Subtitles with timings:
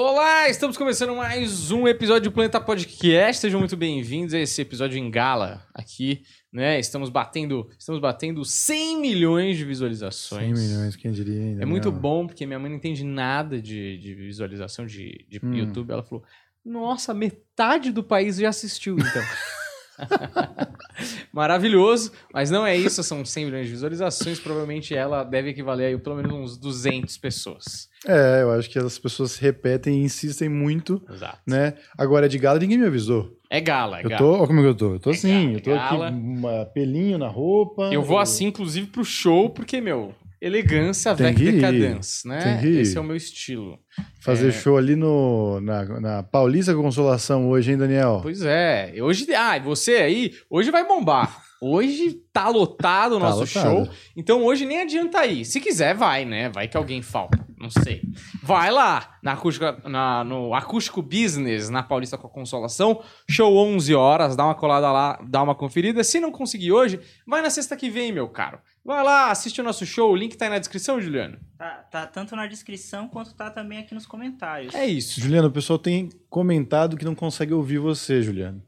[0.00, 3.40] Olá, estamos começando mais um episódio do Planeta Podcast.
[3.40, 6.78] Sejam muito bem-vindos a esse episódio em gala aqui, né?
[6.78, 10.56] Estamos batendo, estamos batendo 100 milhões de 100 visualizações.
[10.56, 11.62] milhões, quem diria ainda.
[11.64, 15.52] É muito bom porque minha mãe não entende nada de, de visualização de, de Hum.
[15.52, 15.90] YouTube.
[15.90, 16.22] Ela falou:
[16.64, 19.22] Nossa, metade do país já assistiu, então.
[21.32, 24.40] Maravilhoso, mas não é isso, são 100 milhões de visualizações.
[24.40, 27.88] Provavelmente ela deve equivaler a pelo menos uns 200 pessoas.
[28.06, 31.38] É, eu acho que as pessoas se repetem e insistem muito, Exato.
[31.46, 31.74] né?
[31.96, 33.36] Agora, de gala, ninguém me avisou.
[33.50, 34.18] É gala, é eu gala.
[34.22, 34.94] tô, olha como que eu tô.
[34.94, 36.08] Eu tô É assim, gala, eu tô gala.
[36.08, 37.90] aqui, uma pelinho na roupa.
[37.92, 42.60] Eu vou assim, inclusive, pro show, porque, meu, elegância Tem avec que decadence, né?
[42.64, 43.78] Esse é o meu estilo.
[44.20, 44.52] Fazer É.
[44.52, 48.20] show ali no, na, na Paulista Consolação hoje, hein, Daniel?
[48.22, 48.94] Pois é.
[49.00, 51.42] Hoje, ah, você aí, hoje vai bombar.
[51.60, 53.86] Hoje tá lotado o Tá nosso lotado.
[53.86, 53.88] show.
[54.16, 55.44] Então hoje nem adianta ir.
[55.44, 56.48] Se quiser, vai, né?
[56.50, 57.44] Vai que alguém falta.
[57.58, 58.00] Não sei.
[58.44, 63.02] Vai lá na acústica, na- no Acústico Business, na Paulista com a Consolação.
[63.28, 64.36] Show 11 horas.
[64.36, 66.04] Dá uma colada lá, dá uma conferida.
[66.04, 68.60] Se não conseguir hoje, vai na sexta que vem, meu caro.
[68.88, 70.10] Vai lá, assiste o nosso show.
[70.10, 71.36] O link tá aí na descrição, Juliano.
[71.58, 74.74] Tá, tá tanto na descrição quanto tá também aqui nos comentários.
[74.74, 75.20] É isso.
[75.20, 78.62] Juliano, o pessoal tem comentado que não consegue ouvir você, Juliano.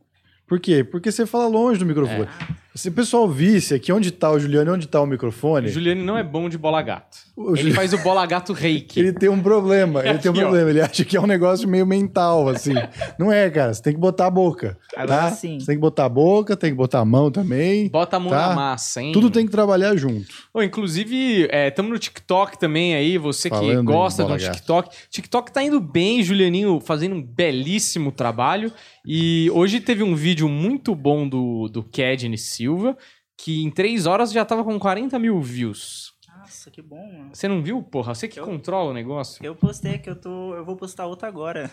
[0.47, 0.85] Por quê?
[0.85, 2.25] Porque você fala longe do microfone.
[2.25, 2.55] É.
[2.75, 5.71] Se o pessoal visse aqui onde tá o Juliano e onde tá o microfone, O
[5.73, 7.19] Juliano não é bom de bola gato.
[7.37, 9.01] o Ele Juli- faz o bola gato reiki.
[9.01, 10.71] Ele tem um problema, ele tem um problema.
[10.71, 12.75] Ele acha que é um negócio meio mental, assim.
[13.19, 13.75] Não é, cara.
[13.75, 14.79] Você tem que botar a boca.
[14.95, 15.31] Tá?
[15.33, 15.59] sim.
[15.59, 17.89] Você tem que botar a boca, tem que botar a mão também.
[17.89, 18.51] Bota a mão Tá.
[18.51, 19.11] na massa, hein?
[19.13, 20.27] Tudo tem que trabalhar junto.
[20.55, 24.37] Ô, inclusive, estamos no TikTok também aí, você que Falando em gosta do.
[24.39, 24.91] TikTok.
[25.11, 28.73] TikTok tá indo bem, Julianinho fazendo um belíssimo trabalho.
[29.05, 32.95] E hoje teve um vídeo muito bom do, do Kedney Silva,
[33.39, 36.13] que em três horas já tava com 40 mil views.
[36.39, 37.31] Nossa, que bom, mano.
[37.33, 38.15] Você não viu, porra?
[38.15, 39.43] Você que Eu- controla o negócio.
[39.45, 40.55] Eu postei que eu tô.
[40.55, 41.71] Eu vou postar outra agora.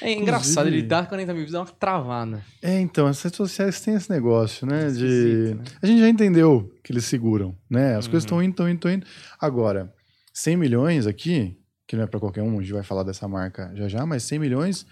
[0.00, 2.42] É engraçado, Inclusive- ele dá 40 mil views, dá uma travada.
[2.62, 4.90] É, então, as redes sociais têm esse negócio, né?
[4.90, 5.54] De...
[5.54, 5.64] Né?
[5.82, 7.96] A gente já entendeu que eles seguram, né?
[7.96, 8.10] As Uhum.
[8.12, 9.06] coisas estão indo, estão indo, estão indo.
[9.40, 9.92] Agora,
[10.32, 13.70] 100 milhões aqui, que não é pra qualquer um, a gente vai falar dessa marca
[13.74, 14.86] já já, mas 100 milhões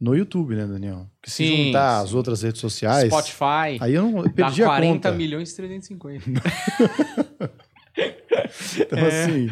[0.00, 1.06] no YouTube, né, Daniel?
[1.20, 2.04] Porque se Sim, juntar sim.
[2.04, 5.12] as outras redes sociais, Spotify aí eu não eu dá perdi a 40 conta.
[5.12, 6.24] milhões e 350.
[8.78, 9.24] Então, É.
[9.24, 9.50] assim,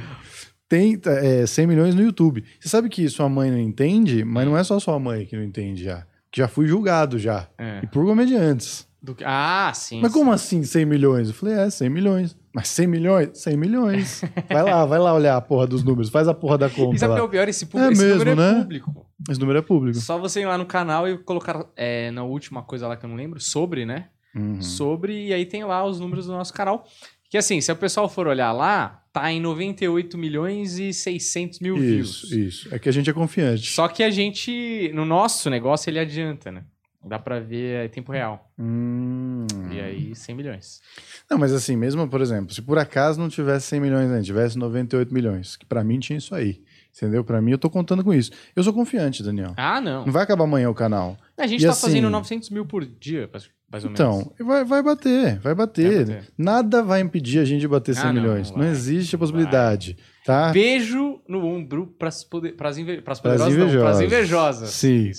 [0.69, 2.45] tem é, 100 milhões no YouTube.
[2.61, 5.45] Você sabe que sua mãe não entende, mas não é só sua mãe que não
[5.45, 6.05] entende já.
[6.31, 7.49] Que já fui julgado já.
[7.59, 7.81] É.
[7.83, 8.87] E por comediantes.
[9.03, 10.01] Do Ah, sim.
[10.01, 11.29] Mas como assim 100 milhões?
[11.29, 12.37] Eu falei, é, 100 milhões.
[12.55, 13.31] Mas 100 milhões?
[13.35, 14.23] 100 milhões.
[14.51, 16.09] Vai lá, vai lá olhar a porra dos números.
[16.09, 17.49] Faz a porra da E conta sabe o é pior?
[17.49, 18.51] Esse, público, É esse mesmo, número né?
[18.51, 19.07] é público.
[19.31, 19.99] Esse número é público.
[19.99, 23.09] Só você ir lá no canal e colocar é, na última coisa lá que eu
[23.09, 24.09] não lembro, sobre, né?
[24.35, 24.61] Uhum.
[24.63, 26.87] Sobre, e aí tem lá os números do nosso canal.
[27.29, 31.77] Que assim, se o pessoal for olhar lá, tá em 98 milhões e 600 mil
[31.77, 32.33] Isso, views.
[32.33, 32.75] isso.
[32.75, 33.71] É que a gente é confiante.
[33.71, 36.65] Só que a gente, no nosso negócio, ele adianta, né?
[37.05, 38.53] Dá pra ver em tempo real.
[38.59, 39.47] Hum.
[39.73, 40.81] E aí, 100 milhões.
[41.29, 44.57] Não, mas assim, mesmo, por exemplo, se por acaso não tivesse 100 milhões ainda, tivesse
[44.57, 46.63] 98 milhões, que pra mim tinha isso aí.
[46.95, 47.25] Entendeu?
[47.25, 48.31] Pra mim, eu tô contando com isso.
[48.55, 49.55] Eu sou confiante, Daniel.
[49.57, 50.05] Ah, não.
[50.05, 51.17] Não vai acabar amanhã o canal.
[51.39, 53.99] A gente E tá assim- fazendo 900 mil por dia, mais ou menos.
[53.99, 56.05] Então, vai, vai bater, vai bater.
[56.05, 56.29] Vai bater.
[56.37, 58.51] Nada vai impedir a gente de bater 100 Ah, não, milhões.
[58.51, 60.53] não Não, vai, existe a possibilidade, tá?
[60.53, 64.05] Beijo no ombro pras, poder, pras, inve, pras Pras poderosas, não, pras invejosas.
[64.05, 64.71] invejosas.
[64.71, 65.11] Sim.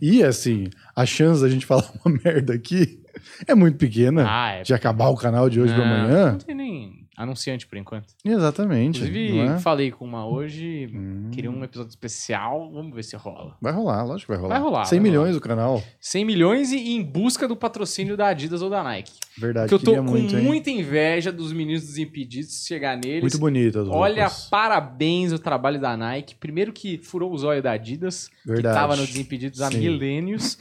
[0.00, 3.00] e assim, a chance da gente falar uma merda aqui
[3.46, 4.62] é muito pequena Ah, é.
[4.62, 6.30] de acabar o canal de hoje pra Não, amanhã.
[6.32, 8.06] Não tem nem anunciante por enquanto.
[8.24, 8.98] Exatamente.
[8.98, 9.58] Inclusive, é?
[9.58, 11.30] falei com uma hoje, Hum.
[11.32, 13.56] queria um episódio especial, vamos ver se rola.
[13.60, 14.54] Vai rolar, lógico que vai rolar.
[14.54, 15.82] Vai rolar, 100 vai milhões o canal.
[16.00, 19.12] 100 milhões e em busca do patrocínio da Adidas ou da Nike.
[19.38, 23.20] Verdade, Porque eu tô com muito, muita inveja dos meninos dos Impedidos chegar neles.
[23.22, 26.34] Muito bonito as Olha, parabéns o trabalho da Nike.
[26.34, 28.74] Primeiro que furou o zóio da Adidas, Verdade.
[28.74, 29.78] que tava no Desimpedidos há Sim.
[29.78, 30.58] milênios.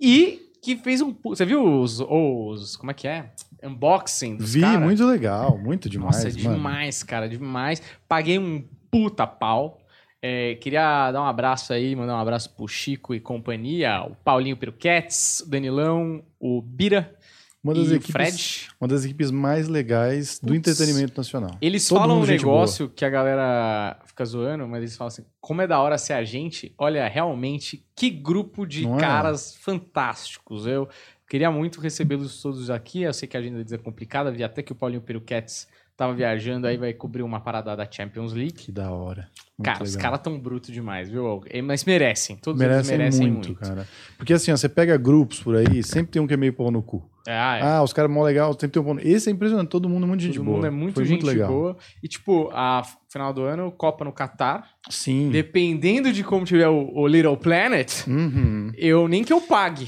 [0.00, 1.14] E que fez um...
[1.24, 2.00] Você viu os...
[2.00, 3.30] os como é que é?
[3.62, 4.80] Unboxing dos Vi, cara?
[4.80, 6.56] muito legal, muito demais, Nossa, é mano.
[6.56, 7.82] demais, cara, demais.
[8.08, 9.78] Paguei um puta pau.
[10.22, 14.56] É, queria dar um abraço aí, mandar um abraço pro Chico e companhia, o Paulinho
[14.56, 17.14] Peruquetes, o Danilão, o Bira
[17.62, 18.68] Uma das, e equipes, Fred.
[18.80, 20.56] uma das equipes mais legais do Putz.
[20.58, 21.58] entretenimento nacional.
[21.60, 25.60] Eles Todo falam um negócio que a galera fica zoando, mas eles falam assim: como
[25.60, 29.00] é da hora ser a gente, olha, realmente, que grupo de Não é?
[29.00, 30.66] caras fantásticos.
[30.66, 30.88] Eu
[31.28, 33.02] queria muito recebê-los todos aqui.
[33.02, 35.68] Eu sei que a agenda deles é complicada, vi até que o Paulinho Peruquetes
[36.00, 38.52] tava viajando, aí vai cobrir uma parada da Champions League.
[38.54, 39.28] Que da hora.
[39.58, 40.02] Muito cara, os legal.
[40.12, 41.42] caras tão brutos demais, viu?
[41.50, 42.36] Eh, Mas merecem.
[42.36, 43.60] Todos merecem, eles merecem muito, muito.
[43.60, 43.86] cara.
[44.16, 46.70] Porque assim, ó, você pega grupos por aí, sempre tem um que é meio pau
[46.70, 47.06] no cu.
[47.28, 47.62] É, ah, é.
[47.62, 49.00] Ah, os caras mó legal, sempre tem um pau no...
[49.02, 50.56] Esse é impressionante, todo mundo é muito gente Todo boa.
[50.56, 51.50] mundo é muito Foi gente muito legal.
[51.52, 51.76] boa.
[52.02, 52.82] E, tipo, a
[53.12, 54.66] final do ano, Copa no Catar.
[54.88, 55.28] Sim.
[55.30, 58.72] Dependendo de como tiver o, o Little Planet, Uhum.
[58.78, 59.86] eu nem que eu pague.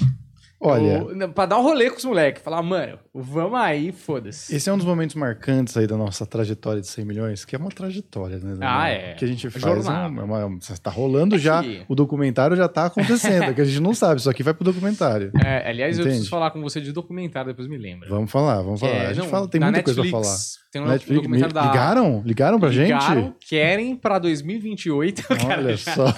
[0.64, 2.42] Olha, Eu- não, pra dar um rolê com os moleques.
[2.42, 4.54] Falar, mano, vamos aí, foda-se.
[4.54, 7.58] esse é um dos momentos marcantes aí da nossa trajetória de 100 milhões, que é
[7.58, 8.56] uma trajetória, né?
[8.60, 9.14] Ah, é.
[9.14, 9.62] Que a gente faz.
[9.62, 10.20] Jornada.
[10.20, 13.54] É uma, é uma- tá rolando É já, que- o documentário já tá acontecendo, é
[13.54, 15.32] que a gente não sabe, isso aqui vai pro documentário.
[15.44, 16.16] É, aliás, eu Entende?
[16.16, 18.08] preciso falar com você de documentário, depois me lembra.
[18.08, 18.92] Vamos falar, vamos falar.
[18.92, 20.22] é- a gente não, fala, tem muita coisa pra falar.
[20.22, 21.62] Netflix, Tem um Netflix, me, documentário da...
[21.66, 22.22] ligaram?
[22.24, 23.34] Ligaram pra Ligaram, gente?
[23.48, 25.22] querem pra 2028.
[25.28, 26.14] cara, Olha já- só,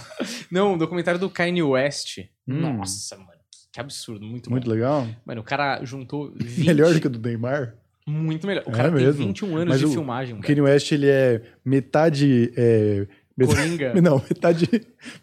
[0.51, 2.19] Não, um documentário do Kanye West.
[2.47, 2.61] Hum.
[2.77, 3.34] Nossa, mano.
[3.75, 4.71] Que absurdo, muito, muito bom.
[4.71, 5.07] legal.
[5.27, 6.67] Mano, o cara juntou 20...
[6.67, 7.75] Melhor do que o do Neymar.
[8.07, 8.63] Muito melhor.
[8.67, 9.27] O É cara tem mesmo.
[9.27, 10.41] 21 anos Mas de o- filmagem, O.
[10.41, 12.53] Kanye West, ele é metade...
[12.57, 13.07] É,
[13.37, 13.95] metade Coringa.
[14.01, 14.69] não, metade,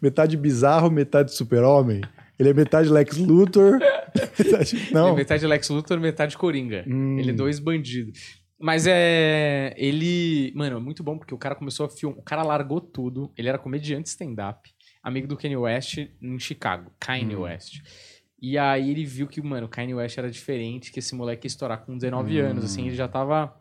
[0.02, 2.02] metade bizarro, metade super-homem.
[2.38, 3.78] Ele é metade Lex Luthor,
[4.38, 4.76] metade...
[4.76, 6.84] Ele Não, é metade Lex Luthor, metade Coringa.
[6.86, 7.18] Hum.
[7.18, 8.42] Ele é dois bandidos.
[8.60, 9.74] Mas é.
[9.76, 10.52] Ele.
[10.54, 12.18] Mano, é muito bom porque o cara começou a filmar.
[12.18, 13.32] O cara largou tudo.
[13.36, 14.70] Ele era comediante stand-up,
[15.02, 16.90] amigo do Kanye West em Chicago.
[17.00, 17.40] Kanye Hum.
[17.42, 17.80] West.
[18.42, 21.48] E aí ele viu que, mano, o Kanye West era diferente, que esse moleque ia
[21.48, 22.44] estourar com 19 Hum.
[22.46, 23.54] anos, assim, ele já tava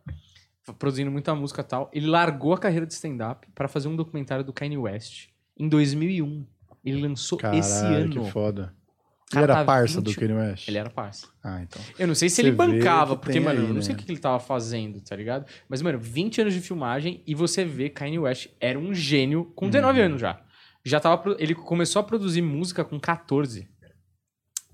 [0.79, 1.89] produzindo muita música e tal.
[1.93, 6.45] Ele largou a carreira de stand-up pra fazer um documentário do Kanye West em 2001.
[6.83, 8.23] Ele lançou esse caralho, ano.
[8.25, 8.73] que foda.
[9.33, 10.67] O Ele era parça 20 do Kanye West?
[10.67, 11.27] Ele era parça.
[11.43, 11.81] Ah, então.
[11.97, 13.97] Eu não sei se Você ele bancava, que porque, mano, aí, eu não sei o
[13.97, 14.03] né?
[14.03, 15.45] que ele tava fazendo, tá ligado?
[15.69, 19.69] Mas, mano, 20 anos de filmagem e você vê Kanye West era um gênio com
[19.69, 20.05] 19 Uhum.
[20.07, 20.41] anos já.
[20.83, 21.35] Já tava.
[21.39, 23.69] Ele começou a produzir música com 14.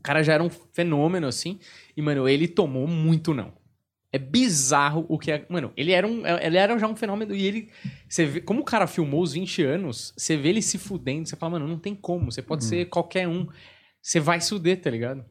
[0.08, 1.60] O cara já era um fenômeno, assim.
[1.98, 3.52] E, mano, ele tomou muito não.
[4.10, 5.46] É bizarro o que é.
[5.50, 7.36] Mano, ele era, um, ele era já um fenômeno.
[7.36, 7.70] E ele.
[8.08, 11.28] Você vê, como o cara filmou os 20 anos, você vê ele se fudendo.
[11.28, 12.32] Você fala, mano, não tem como.
[12.32, 12.48] Você Uhum.
[12.48, 13.48] pode ser qualquer um.
[14.02, 15.26] Você vai se fuder, tá ligado?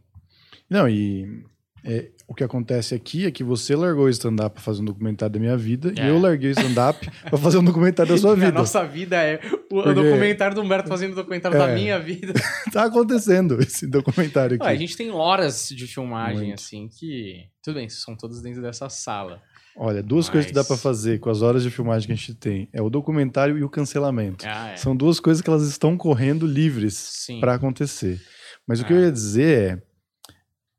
[0.69, 1.43] Não, e
[1.86, 5.32] é, o que acontece aqui é que você largou o stand-up pra fazer um documentário
[5.32, 6.04] da minha vida É.
[6.06, 8.52] e eu larguei o stand-up pra fazer um documentário da sua A vida.
[8.52, 11.74] nossa vida é o, Porque- documentário do Humberto fazendo o documentário da É.
[11.74, 12.32] minha vida.
[12.72, 14.66] Tá acontecendo esse documentário aqui.
[14.66, 16.54] Ah, a gente tem horas de filmagem, Muito.
[16.60, 17.44] assim, que.
[17.62, 19.40] Tudo bem, são todos dentro dessa sala.
[19.78, 22.16] Olha, duas coisas que dá Mas- pra fazer com as horas de filmagem que a
[22.16, 22.68] gente tem.
[22.72, 24.44] É o documentário e o cancelamento.
[24.48, 24.76] Ah, é.
[24.76, 28.20] São duas coisas que elas estão correndo livres pra acontecer.
[28.66, 28.96] Mas o que Ah.
[28.96, 29.82] eu ia dizer é,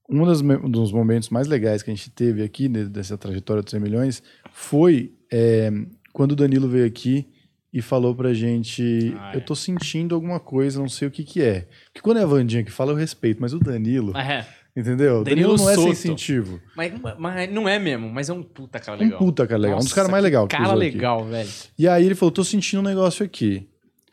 [0.10, 3.62] um dos, um dos momentos mais legais que a gente teve aqui né, dessa trajetória
[3.62, 5.70] dos 100 milhões foi é,
[6.14, 7.28] quando o Danilo veio aqui
[7.74, 9.44] e falou pra gente, Ah, eu é.
[9.44, 11.68] tô sentindo alguma coisa, não sei o que que é.
[11.88, 15.20] Porque quando é a Vandinha que fala, eu respeito, mas o Danilo, É, entendeu?
[15.20, 15.94] O Danilo Danilo não é Soto.
[15.96, 16.62] sensitivo.
[16.76, 19.20] mas, mas não é mesmo, mas é um puta cara Um legal.
[19.20, 20.96] puta cara legal, um dos Nossa, caras mais que Cara cruzou aqui.
[20.96, 21.50] legal, velho.
[21.78, 23.68] E aí ele falou, tô sentindo um negócio aqui.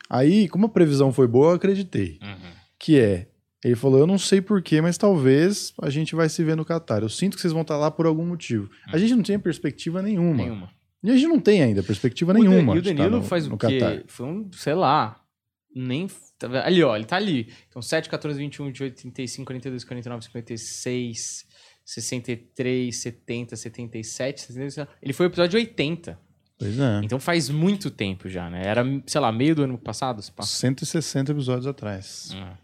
[0.09, 2.19] Aí, como a previsão foi boa, eu acreditei.
[2.21, 2.51] Uhum.
[2.77, 3.27] Que é,
[3.67, 7.01] ele falou, eu não sei porquê, mas talvez a gente vai se ver no Catar.
[7.01, 8.69] Eu sinto que vocês vão estar lá por algum motivo.
[8.87, 10.35] A gente não tinha perspectiva nenhuma.
[10.43, 10.71] Nenhuma.
[11.03, 12.75] E a gente não tem ainda perspectiva O nenhuma.
[12.75, 13.79] E o Danilo no- faz no o quê?
[13.79, 14.03] Catar.
[14.07, 15.21] Foi um, sei lá,
[15.75, 16.07] nem...
[16.39, 16.65] tá?
[16.65, 17.51] Ali, ó, ele tá ali.
[17.69, 21.45] Então, 7, 14, 21, 28, 35, 42, 49, 56,
[21.85, 24.89] 63, 70, 77, 77.
[25.01, 26.19] Ele foi o episódio 80.
[26.57, 27.01] Pois é.
[27.03, 28.65] Então faz muito tempo já, né?
[28.65, 30.55] Era, sei lá, meio do ano passado, se passa.
[30.57, 32.31] 160 episódios atrás.
[32.35, 32.57] Ah.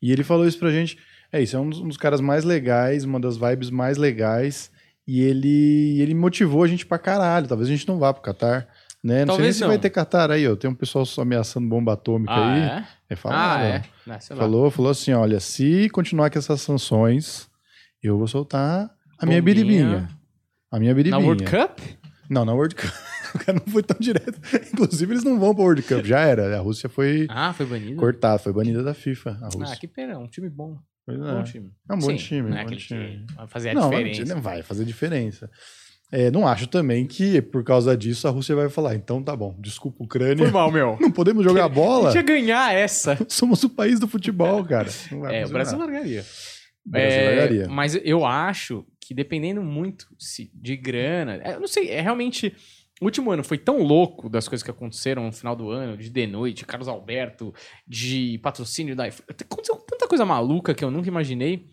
[0.00, 0.98] E ele falou isso pra gente.
[1.32, 4.70] É isso, é um dos, um dos caras mais legais, uma das vibes mais legais.
[5.06, 7.46] E ele, ele motivou a gente pra caralho.
[7.48, 8.66] Talvez a gente não vá pro Catar.
[9.02, 9.24] Né?
[9.24, 9.68] Não sei nem Talvez se não.
[9.68, 10.56] vai ter Catar aí, ó.
[10.56, 12.60] Tem um pessoal só ameaçando bomba atômica Ah, aí.
[13.10, 13.14] é?
[13.14, 13.82] É Ah, é?
[14.06, 14.20] Não.
[14.36, 17.48] Falou, falou assim: olha, se continuar com essas sanções,
[18.02, 19.42] eu vou soltar a minha Bombinha.
[19.64, 20.08] biribinha.
[20.70, 21.24] A minha Na biribinha.
[21.24, 21.78] World Cup?
[22.28, 22.90] Não, na World Cup.
[23.34, 24.38] o cara não foi tão direto.
[24.72, 26.04] Inclusive, eles não vão pra World Cup.
[26.04, 26.56] Já era.
[26.56, 27.96] A Rússia foi Ah, foi banido?
[27.96, 29.38] cortada, foi banida da FIFA.
[29.42, 29.76] A Ah, Rússia.
[29.76, 30.76] que pena, é um time bom.
[31.06, 31.42] Pois Bom é.
[31.42, 31.70] time.
[31.90, 33.26] É um bom Sim, time, Não é um bom time.
[33.34, 34.34] vai fazer a não, diferença.
[34.34, 35.50] não vai fazer diferença.
[36.12, 39.54] É, não acho também que, por causa disso, a Rússia vai falar: então tá bom,
[39.58, 40.36] desculpa, Ucrânia.
[40.44, 40.96] Foi mal, meu.
[41.00, 42.10] Não podemos jogar A bola?
[42.10, 43.16] gente ia ganhar essa.
[43.28, 44.88] Somos o país do futebol, cara.
[45.30, 45.48] É, o.
[45.50, 46.24] Brasil largaria.
[46.86, 47.68] O Brasil É, largaria.
[47.68, 52.54] Mas eu acho que dependendo muito se- de grana, é, eu não sei, é realmente.
[53.00, 56.10] O último ano foi tão louco das coisas que aconteceram no final do ano, de
[56.10, 57.54] The Noite, Carlos Alberto,
[57.86, 59.26] de patrocínio da iPhone.
[59.30, 61.70] Aconteceu tanta coisa maluca que eu nunca imaginei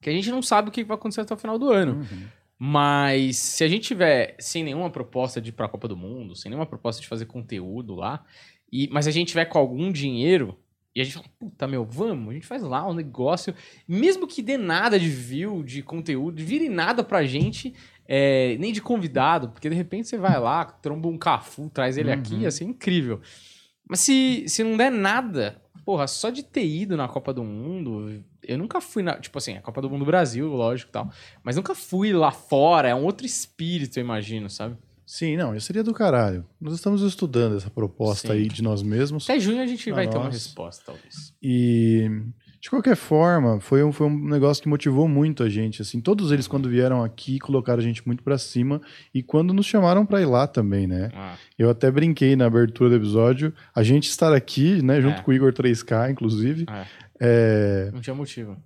[0.00, 1.96] que a gente não sabe o que vai acontecer até o final do ano.
[1.96, 2.26] Uhum.
[2.58, 6.50] Mas se a gente tiver sem nenhuma proposta de ir pra Copa do Mundo, sem
[6.50, 8.24] nenhuma proposta de fazer conteúdo lá,
[8.70, 10.58] e, mas a gente tiver com algum dinheiro,
[10.94, 13.54] e a gente fala, puta meu, vamos, a gente faz lá um negócio,
[13.88, 17.74] mesmo que dê nada de view, de conteúdo, vire nada pra gente,
[18.12, 22.10] é, nem de convidado, porque de repente você vai lá, tromba um Cafu, traz ele
[22.10, 22.40] aqui, Uhum.
[22.40, 23.20] ia ser incrível.
[23.88, 28.20] Mas se, se não der nada, porra, só de ter ido na Copa do Mundo,
[28.42, 29.14] eu nunca fui na.
[29.20, 31.08] Tipo assim, a Copa do Mundo Brasil, lógico e tal.
[31.44, 34.76] Mas nunca fui lá fora, é um outro espírito, eu imagino, sabe?
[35.06, 36.44] Sim, não, isso seria do caralho.
[36.60, 38.34] Nós estamos estudando essa proposta Sim.
[38.34, 39.28] aí de nós mesmos.
[39.28, 40.34] Até junho a gente vai ter uma nós.
[40.34, 41.32] resposta, talvez.
[41.42, 42.08] E,
[42.60, 45.80] de qualquer forma, foi um, foi um negócio que motivou muito a gente.
[45.80, 48.80] Assim, todos eles, quando vieram aqui, colocaram a gente muito pra cima.
[49.14, 51.10] E quando nos chamaram pra ir lá também, né?
[51.14, 53.52] Ah, Eu até brinquei na abertura do episódio.
[53.74, 55.22] A gente estar aqui, né, junto É.
[55.22, 56.66] com o Igor 3K, inclusive.
[56.68, 56.84] é,
[57.22, 58.56] É, não tinha motivo.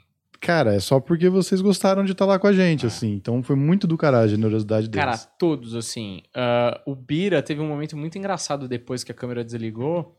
[0.40, 2.88] cara, é só porque vocês gostaram de estar lá com a gente, É.
[2.88, 3.12] assim.
[3.14, 5.04] Então foi muito do caralho a generosidade deles.
[5.04, 6.20] Cara, todos, assim.
[6.34, 10.16] ah, o Bira teve um momento muito engraçado depois que a câmera desligou.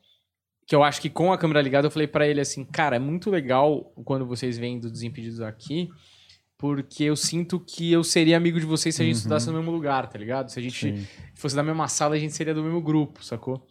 [0.68, 3.00] Que eu acho que com a câmera ligada eu falei pra ele assim: Cara, é
[3.00, 5.90] muito legal quando vocês vêm do Desimpedidos aqui.
[6.58, 9.18] Porque eu sinto que eu seria amigo de vocês se a gente Uhum.
[9.18, 10.50] estudasse no mesmo lugar, tá ligado?
[10.50, 11.08] Se a gente Sim.
[11.36, 13.68] fosse da mesma sala, a gente seria do mesmo grupo, sacou?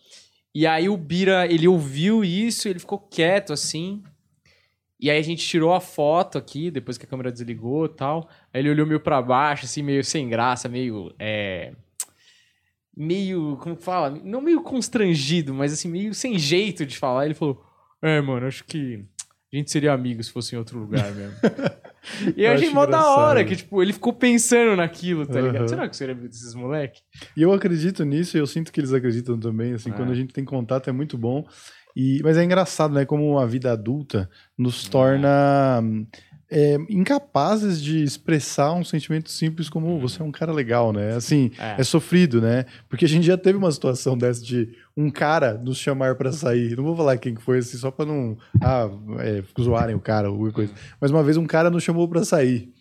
[0.55, 4.03] E aí o Bira, ele ouviu isso, ele ficou quieto assim.
[5.01, 8.29] E aí a gente tirou a foto aqui, depois que a câmera desligou e tal.
[8.53, 11.13] Aí ele olhou meio pra baixo, assim, meio sem graça, meio.
[11.19, 11.73] É...
[12.97, 13.57] Meio.
[13.61, 14.11] Como fala?
[14.23, 17.25] Não meio constrangido, mas assim, meio sem jeito de falar.
[17.25, 17.63] Ele falou:
[18.03, 19.05] É, mano, acho que
[19.53, 21.35] a gente seria amigo se fosse em outro lugar mesmo.
[22.37, 25.59] e eu Eu achei mó da hora, que, tipo, ele ficou pensando naquilo, tá ligado?
[25.59, 25.69] Aham.
[25.69, 27.01] Será que seria amigo desses moleque?
[27.37, 29.93] E eu acredito nisso e eu sinto que eles acreditam também, assim, É.
[29.93, 31.47] quando a gente tem contato é muito bom.
[31.97, 34.91] E, mas é engraçado, né, como a vida adulta nos É.
[34.91, 35.81] torna
[36.57, 41.17] é, incapazes de expressar um sentimento simples como você é um cara legal, né?
[41.17, 41.81] Assim, É.
[41.81, 41.85] é.
[41.85, 42.65] sofrido, né?
[42.89, 46.77] Porque a gente já teve uma situação dessa de um cara nos chamar pra sair.
[46.77, 50.31] Não vou falar quem que foi, assim, só pra não ah, é, zoarem o cara
[50.31, 50.73] ou qualquer coisa.
[51.01, 52.73] Mas uma vez um cara nos chamou pra sair.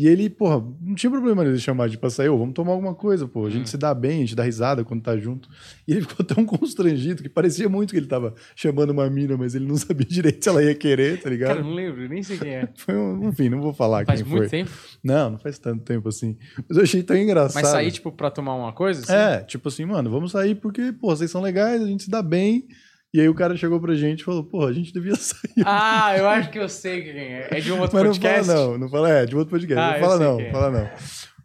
[0.00, 3.26] E ele, porra, não tinha problema nele chamar de pra sair, vamos tomar alguma coisa,
[3.26, 3.46] pô.
[3.46, 3.66] A gente Hum.
[3.66, 5.48] se dá bem, a gente dá risada quando tá junto.
[5.88, 9.56] E ele ficou tão constrangido que parecia muito que ele tava chamando uma mina, mas
[9.56, 11.48] ele não sabia direito se ela ia querer, tá ligado?
[11.48, 12.68] Cara, não lembro, nem sei quem é.
[12.78, 14.48] Foi um, enfim, não vou falar Faz quem muito foi.
[14.60, 14.70] tempo.
[15.02, 16.36] Não, não faz tanto tempo assim.
[16.68, 17.60] Mas eu achei tão engraçado.
[17.60, 19.00] Mas sair, tipo, pra tomar uma coisa?
[19.02, 19.12] assim?
[19.12, 22.22] É, tipo assim, mano, vamos sair porque, pô, vocês são legais, a gente se dá
[22.22, 22.68] bem.
[23.12, 25.64] E aí o cara chegou pra gente e falou, pô, a gente devia sair.
[25.64, 27.48] Ah, eu acho que eu sei quem é.
[27.50, 28.46] É de um outro Mas não podcast?
[28.46, 29.80] fala não, não fala, é, de outro podcast.
[29.80, 30.50] Ah, não fala não, é.
[30.50, 30.90] fala não.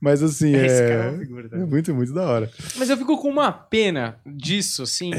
[0.01, 0.65] Mas assim, é...
[0.65, 1.57] É figura, tá?
[1.57, 2.51] é muito, muito da hora.
[2.75, 5.11] Mas eu fico com uma pena disso, assim.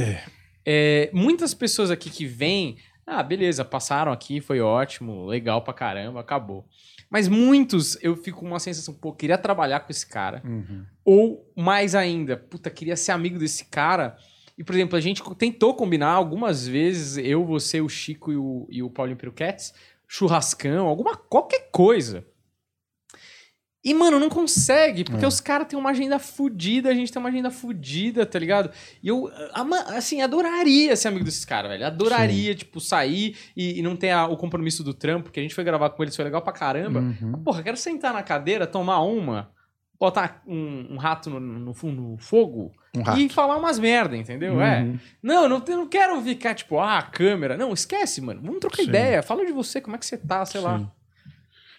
[0.66, 6.20] É, muitas pessoas aqui que vêm, ah, beleza, passaram aqui, foi ótimo, legal pra caramba,
[6.20, 6.66] acabou.
[7.08, 10.42] Mas muitos eu fico com uma sensação, pô, queria trabalhar com esse cara.
[11.04, 14.16] Ou mais ainda, puta, queria ser amigo desse cara.
[14.56, 18.66] E, por exemplo, a gente tentou combinar algumas vezes, eu, você, o Chico e o,
[18.70, 19.72] e o Paulinho Peruquetes,
[20.06, 22.24] churrascão, alguma, qualquer coisa.
[23.86, 25.28] E, mano, não consegue, porque É.
[25.28, 28.70] os caras têm uma agenda fodida, a gente tem uma agenda fodida, tá ligado?
[29.02, 29.30] E eu,
[29.88, 31.84] assim, adoraria ser amigo desses caras, velho.
[31.84, 35.54] Adoraria, tipo, sair e, e não ter a- o compromisso do trampo, porque a gente
[35.54, 37.00] foi gravar com eles, foi legal pra caramba.
[37.00, 37.42] Uhum.
[37.44, 39.50] Porra, quero sentar na cadeira, tomar uma,
[39.98, 44.60] botar um, um rato no, no, no fogo Um e falar umas merda, entendeu?
[44.60, 44.82] É.
[44.82, 44.98] Uhum.
[45.22, 47.56] Não, não, eu não quero ficar tipo, ah, câmera.
[47.56, 48.40] Não, esquece, mano.
[48.42, 48.88] Vamos trocar Sim.
[48.88, 49.22] ideia.
[49.22, 50.78] Fala de você, como é que você tá, sei lá.
[50.78, 50.90] Sim.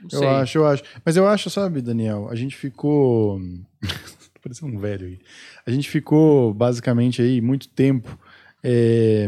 [0.01, 0.27] Não Eu sei.
[0.27, 0.83] acho, eu acho.
[1.03, 3.39] Mas eu acho, sabe, Daniel, a gente ficou.
[4.43, 5.19] Pareceu um velho aí.
[5.65, 8.19] A gente ficou, basicamente, aí, muito tempo
[8.67, 9.27] é,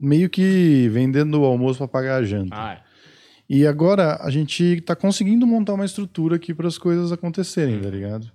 [0.00, 2.54] meio que vendendo o almoço para pagar a janta.
[2.56, 2.85] Ah, é.
[3.48, 7.88] E agora a gente tá conseguindo montar uma estrutura aqui para as coisas acontecerem, tá
[7.88, 8.30] ligado?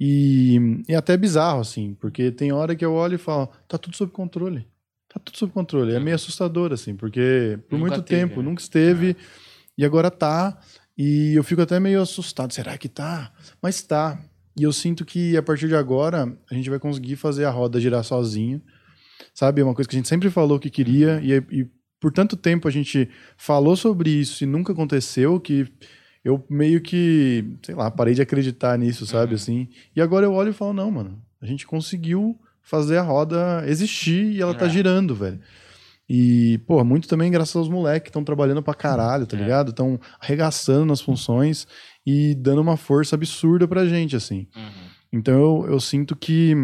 [0.00, 3.96] E, e até bizarro, assim, porque tem hora que eu olho e falo, tá tudo
[3.96, 4.66] sob controle.
[5.12, 5.94] Tá tudo sob controle.
[5.94, 8.48] É meio assustador, assim, porque por Nunca muito teve, tempo né?
[8.48, 9.16] nunca esteve,
[9.76, 10.58] e agora tá.
[10.96, 12.52] E eu fico até meio assustado.
[12.52, 13.30] Será que tá?
[13.62, 14.18] Mas tá.
[14.58, 17.78] E eu sinto que a partir de agora a gente vai conseguir fazer a roda
[17.78, 18.62] girar sozinho.
[19.34, 19.60] Sabe?
[19.60, 21.66] É uma coisa que a gente sempre falou que queria, e, e
[22.00, 25.66] por tanto tempo a gente falou sobre isso e nunca aconteceu que
[26.24, 29.30] eu meio que, sei lá, parei de acreditar nisso, sabe?
[29.32, 29.36] Uhum.
[29.36, 29.68] Assim.
[29.94, 34.32] E agora eu olho e falo, não, mano, a gente conseguiu fazer a roda existir
[34.32, 34.68] e ela tá É.
[34.68, 35.40] girando, velho.
[36.08, 39.40] E, pô, muito também graças aos moleques que estão trabalhando pra caralho, tá É.
[39.40, 39.70] ligado?
[39.70, 41.66] Estão arregaçando nas funções
[42.04, 44.46] e dando uma força absurda pra gente, assim.
[44.56, 44.88] Uhum.
[45.12, 46.54] Então eu, eu sinto que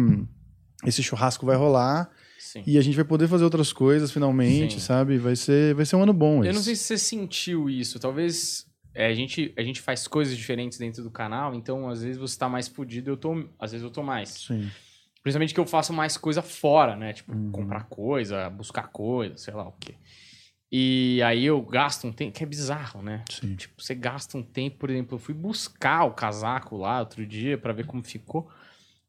[0.85, 2.09] esse churrasco vai rolar
[2.53, 2.63] Sim.
[2.67, 4.79] e a gente vai poder fazer outras coisas finalmente, Sim.
[4.79, 5.17] sabe?
[5.17, 6.43] Vai ser, vai ser um ano bom.
[6.43, 7.99] Eu não sei se você sentiu isso.
[7.99, 12.17] Talvez é, a, gente, a gente faz coisas diferentes dentro do canal, então às vezes
[12.17, 13.47] você tá mais fudido, eu tô.
[13.59, 14.29] Às vezes eu tô mais.
[14.29, 14.69] Sim.
[15.23, 17.13] Principalmente que eu faço mais coisa fora, né?
[17.13, 17.49] Tipo, Uhum.
[17.51, 19.95] comprar coisa, buscar coisa, sei lá o quê.
[20.71, 23.23] E aí eu gasto um tempo, que é bizarro, né?
[23.29, 23.55] Sim.
[23.55, 27.57] Tipo, você gasta um tempo, por exemplo, eu fui buscar o casaco lá outro dia
[27.57, 28.49] pra ver como ficou.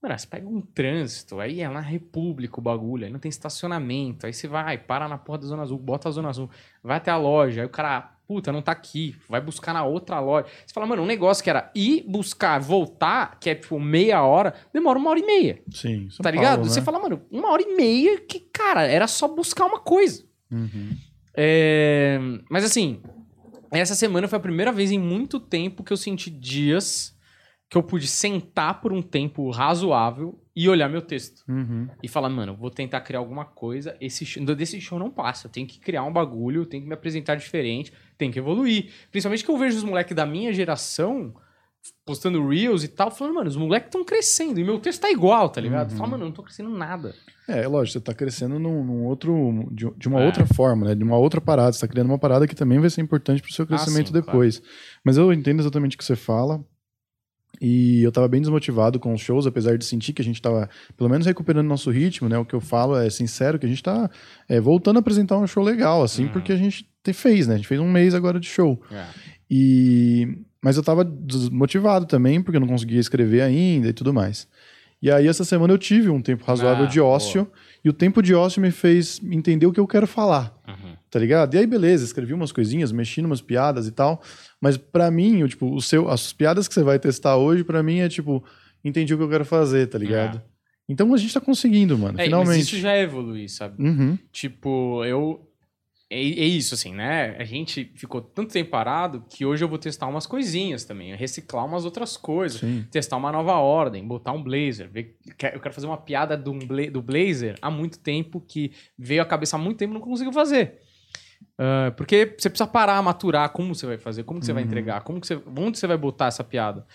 [0.04, 4.26] Mano, você pega um trânsito, aí é na República o bagulho, aí não tem estacionamento,
[4.26, 6.50] aí você vai, para na porra da Zona Azul, bota a Zona Azul,
[6.82, 10.20] vai até a loja, aí o cara, puta, não tá aqui, vai buscar na outra
[10.20, 10.46] loja.
[10.66, 14.52] Você fala, mano, um negócio que era ir buscar, voltar, que é tipo meia hora,
[14.75, 16.11] demora uma hora e meia, Sim.
[16.11, 16.56] São tá ligado?
[16.56, 16.84] Paulo, Você né?
[16.84, 20.23] fala, mano, uma hora e meia que, cara, era só buscar uma coisa.
[20.52, 20.94] Uhum.
[21.34, 22.18] É,
[22.50, 23.00] Mas assim,
[23.73, 27.13] essa semana foi a primeira vez em muito tempo que eu senti dias
[27.68, 31.42] que eu pude sentar por um tempo razoável e olhar meu texto.
[31.49, 31.88] Uhum.
[32.02, 33.97] E falar, mano, vou tentar criar alguma coisa.
[34.00, 35.47] Esse show, desse show não passa.
[35.47, 38.90] Eu tenho que criar um bagulho, eu tenho que me apresentar diferente, tenho que evoluir.
[39.11, 41.35] Principalmente que eu vejo os moleques da minha geração
[42.06, 45.50] postando reels e tal, falando, mano, os moleques estão crescendo e meu texto tá igual,
[45.50, 45.90] tá ligado?
[45.90, 45.97] Uhum.
[45.99, 47.14] Fala, mano, eu não tô crescendo nada.
[47.47, 49.68] É, lógico, você tá crescendo num, num outro.
[49.71, 50.26] De, de uma É.
[50.26, 50.94] outra forma, né?
[50.94, 51.73] De uma outra parada.
[51.73, 54.62] Você tá criando uma parada que também vai ser importante pro seu crescimento sim, depois.
[55.04, 56.64] Mas eu entendo exatamente o que você fala.
[57.61, 60.68] E eu tava bem desmotivado com os shows, apesar de sentir que a gente tava,
[60.96, 62.37] pelo menos, recuperando nosso ritmo, né?
[62.38, 64.11] O que eu falo é sincero, que a gente tá
[64.49, 66.30] é, voltando a apresentar um show legal, assim, Uhum.
[66.30, 67.54] porque a gente te fez, né?
[67.54, 68.80] A gente fez um mês agora de show.
[68.90, 69.04] É.
[69.50, 74.49] E mas eu tava desmotivado também, porque eu não conseguia escrever ainda e tudo mais.
[75.02, 77.46] E aí essa semana eu tive um tempo razoável Ah, de ócio,
[77.84, 80.94] e o tempo de ócio me fez entender o que eu quero falar, Uhum.
[81.11, 81.54] tá ligado?
[81.54, 84.23] E aí beleza, escrevi umas coisinhas, mexi numas piadas e tal,
[84.64, 87.83] mas pra mim, o, tipo, o seu as piadas que você vai testar hoje pra
[87.83, 88.42] mim é tipo,
[88.83, 90.40] entendi o que eu quero fazer, tá ligado?
[90.88, 92.49] Então a gente tá conseguindo, mano, É, finalmente.
[92.59, 93.83] mas isso já é evoluir, sabe?
[93.83, 94.18] Uhum.
[94.33, 95.47] Tipo, eu.
[96.11, 97.35] É, é isso, assim, né?
[97.38, 101.64] A gente ficou tanto tempo parado que hoje eu vou testar umas coisinhas também, reciclar
[101.66, 102.85] umas outras coisas, Sim.
[102.90, 104.88] testar uma nova ordem, botar um blazer.
[104.90, 109.23] Ver, eu quero fazer uma piada do, bla- do blazer há muito tempo que veio
[109.23, 110.75] à cabeça há muito tempo e não consigo fazer.
[111.58, 114.68] Ah, porque você precisa parar, maturar como você vai fazer, como que você vai Uhum.
[114.68, 116.86] entregar, como que você, onde você vai botar essa piada.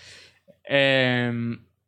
[0.67, 1.31] É,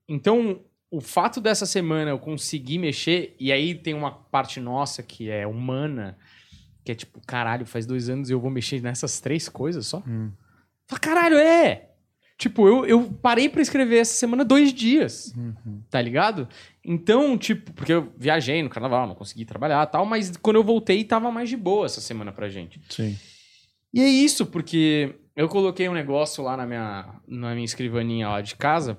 [0.07, 5.29] então, o fato dessa semana eu conseguir mexer, e aí tem uma parte nossa que
[5.29, 6.17] é humana,
[6.83, 10.01] que é tipo, caralho, faz dois anos e eu vou mexer nessas três coisas só?
[10.07, 10.31] Hum.
[10.87, 11.90] Fala, caralho, é!
[12.41, 15.79] Tipo, eu, eu parei pra escrever essa semana dois dias, Uhum.
[15.91, 16.47] tá ligado?
[16.83, 20.63] Então, tipo, porque eu viajei no carnaval, não consegui trabalhar e tal, mas quando eu
[20.63, 22.81] voltei tava mais de boa essa semana pra gente.
[22.89, 23.15] Sim.
[23.93, 28.41] E é isso, porque eu coloquei um negócio lá na minha, na minha escrivaninha lá
[28.41, 28.97] de casa,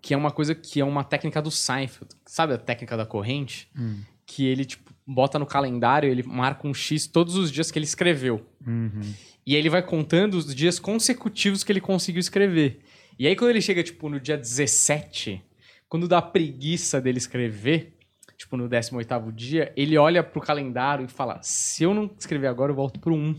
[0.00, 2.14] que é uma coisa que é uma técnica do Seinfeld.
[2.24, 3.68] Sabe a técnica da corrente?
[3.78, 4.00] Hum.
[4.24, 7.84] Que ele, tipo, bota no calendário, ele marca um X todos os dias que ele
[7.84, 8.46] escreveu.
[8.66, 9.12] Uhum.
[9.48, 12.80] E aí ele vai contando os dias consecutivos que ele conseguiu escrever.
[13.18, 15.42] E aí quando ele chega, tipo, no dia 17,
[15.88, 17.96] quando dá preguiça dele escrever,
[18.36, 22.72] tipo, no 18º dia, ele olha pro calendário e fala, se eu não escrever agora,
[22.72, 23.34] eu volto pro 1.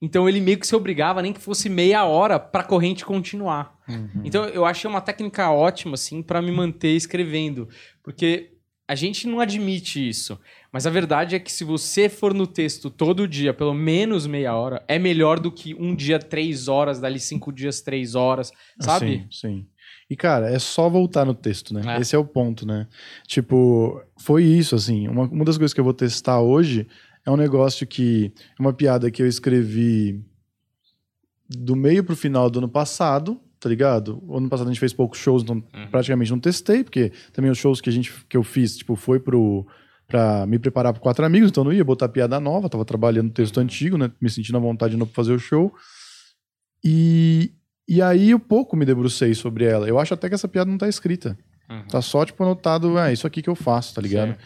[0.00, 3.78] Então ele meio que se obrigava, nem que fosse meia hora, pra corrente continuar.
[3.86, 4.22] Uhum.
[4.24, 7.68] Então eu achei uma técnica ótima, assim, pra me manter escrevendo.
[8.02, 8.52] Porque
[8.88, 10.40] a gente não admite isso.
[10.72, 14.54] Mas a verdade é que se você for no texto todo dia, pelo menos meia
[14.56, 19.26] hora, é melhor do que um dia três horas, dali cinco dias três horas, sabe?
[19.30, 19.66] Sim, sim.
[20.08, 21.82] E, cara, é só voltar no texto, né?
[21.96, 22.00] É.
[22.00, 22.86] Esse é o ponto, né?
[23.26, 25.08] Tipo, foi isso, assim.
[25.08, 26.86] Uma, uma das coisas que eu vou testar hoje
[27.24, 28.32] é um negócio que.
[28.58, 30.22] Uma piada que eu escrevi
[31.48, 34.22] do meio pro final do ano passado, tá ligado?
[34.26, 35.86] O ano passado a gente fez poucos shows, então Uhum.
[35.90, 39.20] praticamente não testei, porque também os shows que, a gente, que eu fiz, tipo, foi
[39.20, 39.66] pro.
[40.12, 43.28] Pra me preparar para quatro amigos, então eu não ia botar piada nova, tava trabalhando
[43.28, 44.10] o texto antigo, né?
[44.20, 45.72] Me sentindo à vontade de novo pra fazer o show.
[46.84, 47.52] E,
[47.88, 49.88] e aí eu pouco me debrucei sobre ela.
[49.88, 51.38] Eu acho até que essa piada não tá escrita.
[51.70, 51.86] Uhum.
[51.88, 54.28] Tá só, tipo, anotado, ah, isso aqui que eu faço, tá ligado?
[54.28, 54.44] Certo.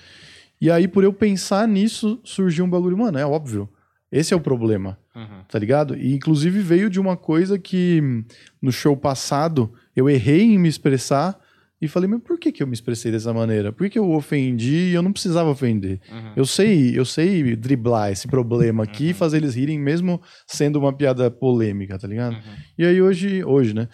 [0.60, 3.68] E aí, por eu pensar nisso, surgiu um bagulho, mano, é óbvio.
[4.10, 5.42] Esse é o problema, Uhum.
[5.48, 5.96] tá ligado?
[5.96, 8.24] E inclusive veio de uma coisa que hum,
[8.62, 11.36] no show passado eu errei em me expressar
[11.80, 13.70] e falei, mas por que, que eu me expressei dessa maneira?
[13.70, 16.00] Por que, eu ofendi e eu não precisava ofender?
[16.10, 16.32] Uhum.
[16.34, 20.92] Eu sei, eu sei driblar esse problema aqui e fazer eles rirem mesmo sendo uma
[20.92, 22.34] piada polêmica, tá ligado?
[22.34, 22.54] Uhum.
[22.78, 23.88] E aí hoje, hoje, né?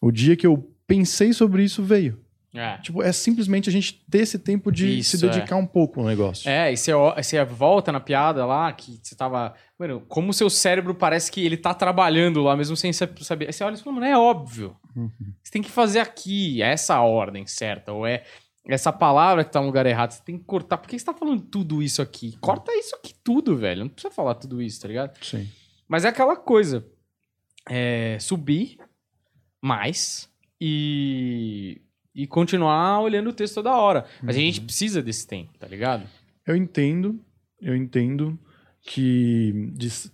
[0.00, 2.18] O dia que eu pensei sobre isso veio.
[2.54, 2.78] É.
[2.78, 6.06] Tipo, é simplesmente a gente ter esse tempo de Isso, se dedicar um pouco ao
[6.06, 6.48] negócio.
[6.48, 9.54] É, e você, você volta na piada lá, que você tava.
[9.78, 13.46] Mano, como o seu cérebro parece que ele tá trabalhando lá, mesmo sem sa- saber.
[13.48, 14.74] Aí você olha e fala, mano, é óbvio.
[14.96, 15.10] Uhum.
[15.42, 18.24] Você tem que fazer aqui, é essa ordem certa, ou é
[18.66, 20.12] essa palavra que tá no lugar errado.
[20.12, 20.78] Você tem que cortar.
[20.78, 22.36] Por que você tá falando tudo isso aqui?
[22.40, 23.82] Corta isso aqui tudo, velho.
[23.82, 25.16] Não precisa falar tudo isso, tá ligado?
[25.22, 25.48] Sim.
[25.86, 26.84] Mas é aquela coisa.
[27.70, 28.78] É, subir
[29.60, 30.28] mais
[30.60, 31.80] e,
[32.18, 34.04] e continuar olhando o texto toda hora.
[34.22, 36.02] Mas a gente precisa desse tempo, tá ligado?
[36.46, 37.18] Eu entendo,
[37.62, 38.38] eu entendo.
[38.80, 39.72] que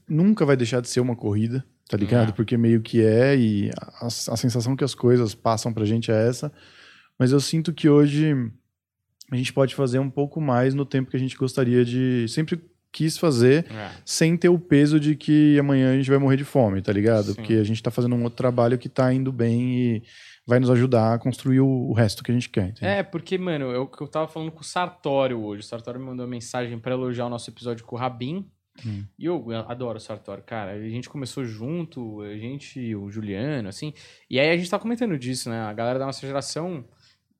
[0.09, 2.31] nunca vai deixar de ser uma corrida, tá ligado?
[2.31, 2.33] É.
[2.33, 6.29] Porque meio que é e a, a sensação que as coisas passam pra gente é
[6.29, 6.53] essa.
[7.19, 8.35] Mas eu sinto que hoje
[9.31, 12.27] a gente pode fazer um pouco mais no tempo que a gente gostaria de.
[12.29, 13.91] Sempre quis fazer, É.
[14.05, 17.27] sem ter o peso de que amanhã a gente vai morrer de fome, tá ligado?
[17.29, 17.35] Sim.
[17.35, 20.03] Porque a gente tá fazendo um outro trabalho que tá indo bem e
[20.47, 22.69] vai nos ajudar a construir o, o resto que a gente quer.
[22.69, 22.89] entendeu?
[22.91, 25.63] É, porque, mano, eu, eu tava falando com o Sartório hoje.
[25.63, 28.45] O Sartório me mandou uma mensagem pra elogiar o nosso episódio com o Rabin.
[28.85, 29.05] Hum.
[29.19, 30.73] E eu adoro o Sartório, cara.
[30.73, 33.95] A gente começou junto, a gente, o Juliano, assim.
[34.29, 35.61] E aí a gente tá comentando disso, né?
[35.63, 36.85] A galera da nossa geração,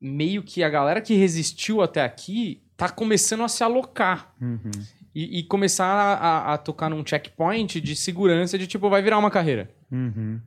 [0.01, 4.33] meio que a galera que resistiu até aqui, tá começando a se alocar.
[4.41, 4.71] Uhum.
[5.15, 9.19] E, e começar a, a- a tocar num checkpoint de segurança de tipo, vai virar
[9.19, 9.71] uma carreira.
[9.91, 10.41] Uhum.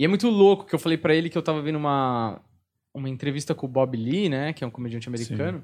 [0.00, 2.40] E é muito louco que eu falei pra ele que eu tava vendo uma,
[2.94, 4.50] uma entrevista com o Bob Lee, né?
[4.54, 5.62] Que é um comediante americano.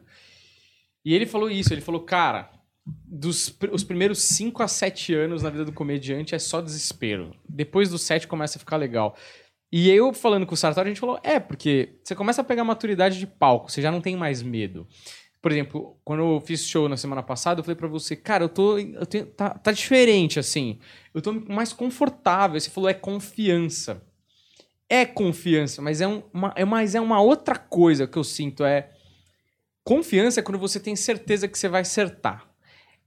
[1.02, 2.50] E ele falou isso, ele falou, cara,
[2.84, 7.34] dos os primeiros 5 a 7 anos na vida do comediante é só desespero.
[7.48, 9.16] Depois dos 7 começa a ficar legal.
[9.72, 12.62] E eu falando com o Sartori, a gente falou, é, porque você começa a pegar
[12.62, 14.86] maturidade de palco, você já não tem mais medo.
[15.40, 18.50] Por exemplo, quando eu fiz show na semana passada, eu falei pra você, cara, eu
[18.50, 18.78] tô.
[18.78, 20.78] Eu tenho, tá, tá diferente, assim.
[21.14, 22.60] Eu tô mais confortável.
[22.60, 24.04] Você falou, é confiança.
[24.88, 28.64] É confiança, mas é, um- uma, é, mas é uma outra coisa que eu sinto.
[28.64, 28.90] É.
[29.84, 32.44] Confiança é quando você tem certeza que você vai acertar.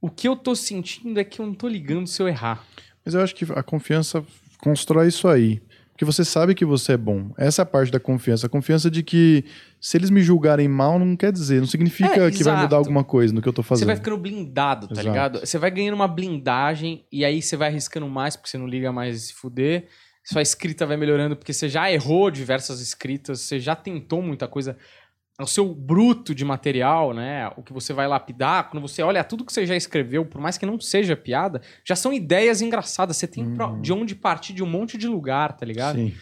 [0.00, 2.64] O que eu tô sentindo é que eu não tô ligando se eu errar.
[3.04, 4.24] Mas eu acho que a confiança
[4.58, 5.60] constrói isso aí.
[5.92, 7.30] Porque você sabe que você é bom.
[7.36, 8.46] Essa é a parte da confiança.
[8.46, 9.44] A confiança de que
[9.78, 11.60] se eles me julgarem mal, não quer dizer.
[11.60, 13.86] Não significa É, que vai mudar alguma coisa no que eu tô Você fazendo.
[13.88, 15.06] vai ficando blindado, tá Exato.
[15.08, 15.40] ligado?
[15.40, 18.90] Você vai ganhando uma blindagem e aí você vai arriscando mais porque você não liga
[18.90, 19.88] mais se fuder.
[20.24, 24.76] Sua escrita vai melhorando porque você já errou diversas escritas, você já tentou muita coisa.
[25.40, 27.50] O seu bruto de material, né?
[27.56, 30.58] O que você vai lapidar, quando você olha tudo que você já escreveu, por mais
[30.58, 33.16] que não seja piada, já são ideias engraçadas.
[33.16, 33.80] Você tem Uhum.
[33.80, 35.96] de onde partir de um monte de lugar, tá ligado?
[35.96, 36.14] Sim.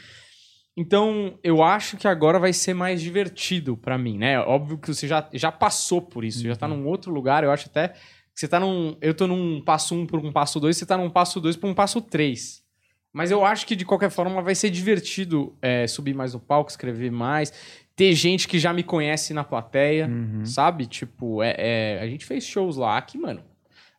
[0.77, 4.39] Então, eu acho que agora vai ser mais divertido pra mim, né?
[4.39, 7.43] Óbvio que você já, já passou por isso, já tá num outro lugar.
[7.43, 7.97] Eu acho até que
[8.37, 8.97] você tá num.
[9.01, 11.57] Eu tô num passo 1 um por um passo 2, você tá num passo 2
[11.57, 12.63] por um passo 3.
[13.13, 16.71] Mas eu acho que de qualquer forma vai ser divertido é, subir mais no palco,
[16.71, 17.53] escrever mais.
[17.97, 20.45] Ter gente que já me conhece na plateia, Uhum.
[20.45, 20.87] sabe?
[20.87, 23.43] Tipo, é, é- a gente fez shows lá que, mano,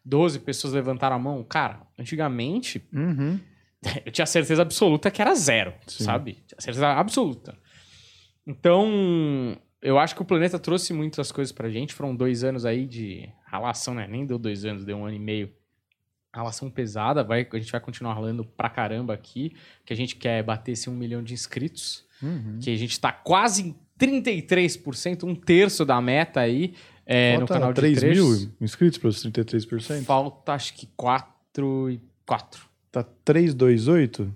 [0.05, 1.43] 12 pessoas levantaram a mão.
[1.43, 3.39] Cara, antigamente Uhum.
[4.05, 6.03] eu tinha certeza absoluta que era zero, Sim.
[6.03, 6.33] sabe?
[6.47, 7.57] Tinha certeza absoluta.
[8.47, 11.93] Então, eu acho que o planeta trouxe muitas coisas pra gente.
[11.93, 14.07] Foram dois anos aí de ralação, né?
[14.07, 15.51] Nem deu dois anos, deu um ano e meio.
[16.33, 19.53] Relação pesada, vai, a gente vai continuar ralando pra caramba aqui,
[19.85, 22.59] que a gente quer bater esse um milhão de inscritos, Uhum.
[22.61, 26.73] que a gente tá quase em 33%, um terço da meta aí
[27.05, 28.45] é, no Falta canal de 3 trechos.
[28.45, 30.03] mil inscritos para os 33%?
[30.03, 32.61] Falta acho que 4 e 4.
[32.91, 34.35] Tá 328?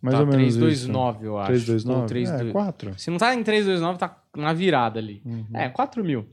[0.00, 1.48] Mais tá ou menos 329, eu acho.
[1.48, 2.00] 329?
[2.00, 2.98] Ou 3, é, 4.
[2.98, 5.20] Se não tá em 329, tá na virada ali.
[5.24, 5.46] Uhum.
[5.54, 6.26] É, 4 mil.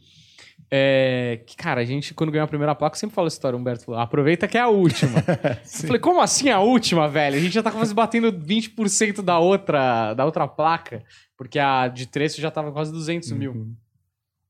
[0.73, 3.93] É, que, cara, a gente, quando ganhou a primeira placa, sempre fala essa história, Humberto.
[3.93, 5.19] Aproveita que é a última.
[5.73, 7.35] eu falei, como assim a última, velho?
[7.35, 11.03] A gente já tá quase batendo 20% da outra, da outra placa,
[11.35, 13.51] porque a de trecho já tava quase 200 mil.
[13.51, 13.75] Uhum.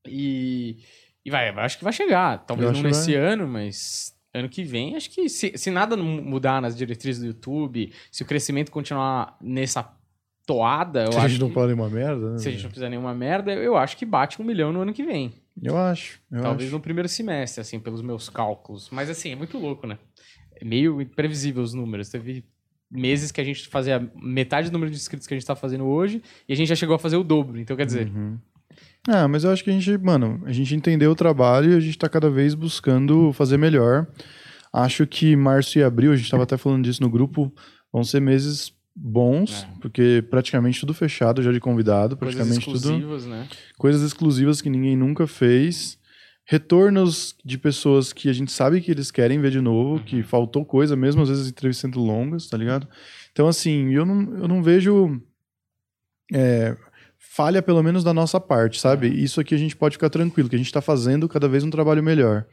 [0.06, 0.78] E,
[1.24, 2.38] e vai, acho que vai chegar.
[2.46, 6.62] Talvez Eu não nesse ano, mas ano que vem, acho que se, se nada mudar
[6.62, 9.92] nas diretrizes do YouTube, se o crescimento continuar nessa
[10.46, 12.38] toada, eu Se a acho gente não que- nenhuma merda, né?
[12.38, 14.92] se a gente não fizer nenhuma merda, eu acho que bate um milhão no ano
[14.92, 15.41] que vem.
[15.60, 16.20] Eu acho.
[16.30, 16.76] Eu Talvez acho.
[16.76, 18.88] no primeiro semestre, assim, pelos meus cálculos.
[18.90, 19.98] Mas assim, é muito louco, né?
[20.56, 22.08] É meio imprevisível os números.
[22.08, 22.44] Teve
[22.90, 25.84] meses que a gente fazia metade do número de inscritos que a gente tá fazendo
[25.84, 27.58] hoje e a gente já chegou a fazer o dobro.
[27.58, 28.38] Então, quer dizer, Uhum.
[29.08, 31.80] Ah, mas eu acho que a gente, mano, a gente entendeu o trabalho e a
[31.80, 34.06] gente tá cada vez buscando fazer melhor.
[34.72, 37.52] Acho que março e abril, a gente tava até falando disso no grupo,
[37.92, 39.80] vão ser meses bons, É.
[39.80, 43.48] porque praticamente tudo fechado já de convidado, coisas praticamente tudo exclusivas, né?
[43.78, 45.98] coisas exclusivas que ninguém nunca fez,
[46.44, 50.64] retornos de pessoas que a gente sabe que eles querem ver de novo, que faltou
[50.64, 52.86] coisa, mesmo às vezes entrevistas sendo longas, tá ligado?
[53.32, 55.20] Então, assim, eu não, eu não vejo
[56.32, 56.76] é,
[57.16, 59.08] falha, pelo menos da nossa parte, sabe?
[59.08, 61.70] Isso aqui a gente pode ficar tranquilo, que a gente tá fazendo cada vez um
[61.70, 62.44] trabalho melhor.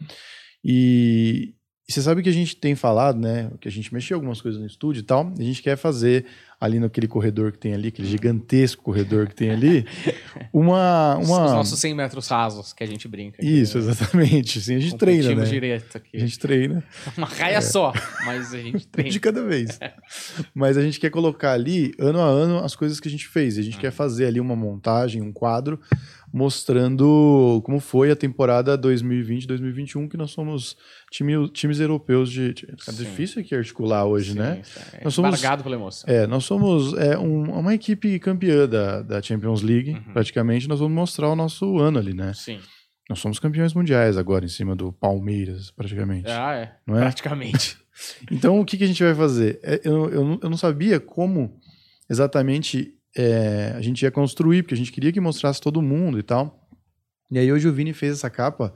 [0.63, 1.53] E,
[1.89, 3.49] e você sabe que a gente tem falado, né?
[3.59, 5.33] Que a gente mexeu algumas coisas no estúdio e tal.
[5.39, 6.23] A gente quer fazer
[6.61, 9.85] ali naquele corredor que tem ali, aquele gigantesco corredor que tem ali,
[10.53, 11.17] uma.
[11.17, 11.53] Os uma...
[11.53, 13.37] nossos 100 metros rasos que a gente brinca.
[13.41, 13.85] aqui, Isso, né?
[13.89, 14.61] exatamente.
[14.61, 15.45] Sim, a gente treina, né?
[15.45, 16.15] direto aqui.
[16.15, 16.83] A gente treina
[17.17, 17.91] Uma raia só,
[18.25, 19.09] mas a gente treina.
[19.09, 19.79] de cada vez.
[20.53, 23.57] Mas a gente quer colocar ali, ano a ano, as coisas que a gente fez.
[23.57, 23.81] A gente Ah.
[23.81, 25.79] quer fazer ali uma montagem, um quadro,
[26.33, 30.75] mostrando como foi a temporada 2020-2021, que nós somos
[31.11, 32.53] time, times europeus de.
[32.53, 34.61] de- É difícil aqui articular hoje, Sim, né?
[34.93, 36.09] é Nós somos- pela emoção.
[36.13, 40.13] É, nós somos é, um- uma equipe campeã da, da Champions League, Uhum.
[40.13, 40.67] praticamente.
[40.67, 42.33] Nós vamos mostrar o nosso ano ali, né?
[42.33, 42.59] Sim.
[43.09, 46.29] Nós somos campeões mundiais agora, em cima do Palmeiras, praticamente.
[46.29, 46.75] Ah, é.
[46.85, 47.01] Não é?
[47.01, 47.77] Praticamente.
[48.31, 49.59] Então, o que, que a gente vai fazer?
[49.61, 51.59] É, Eu, eu, eu não sabia como
[52.09, 56.23] exatamente é, a gente ia construir, porque a gente queria que mostrasse todo mundo e
[56.23, 56.67] tal.
[57.31, 58.73] E aí hoje o Vini fez essa capa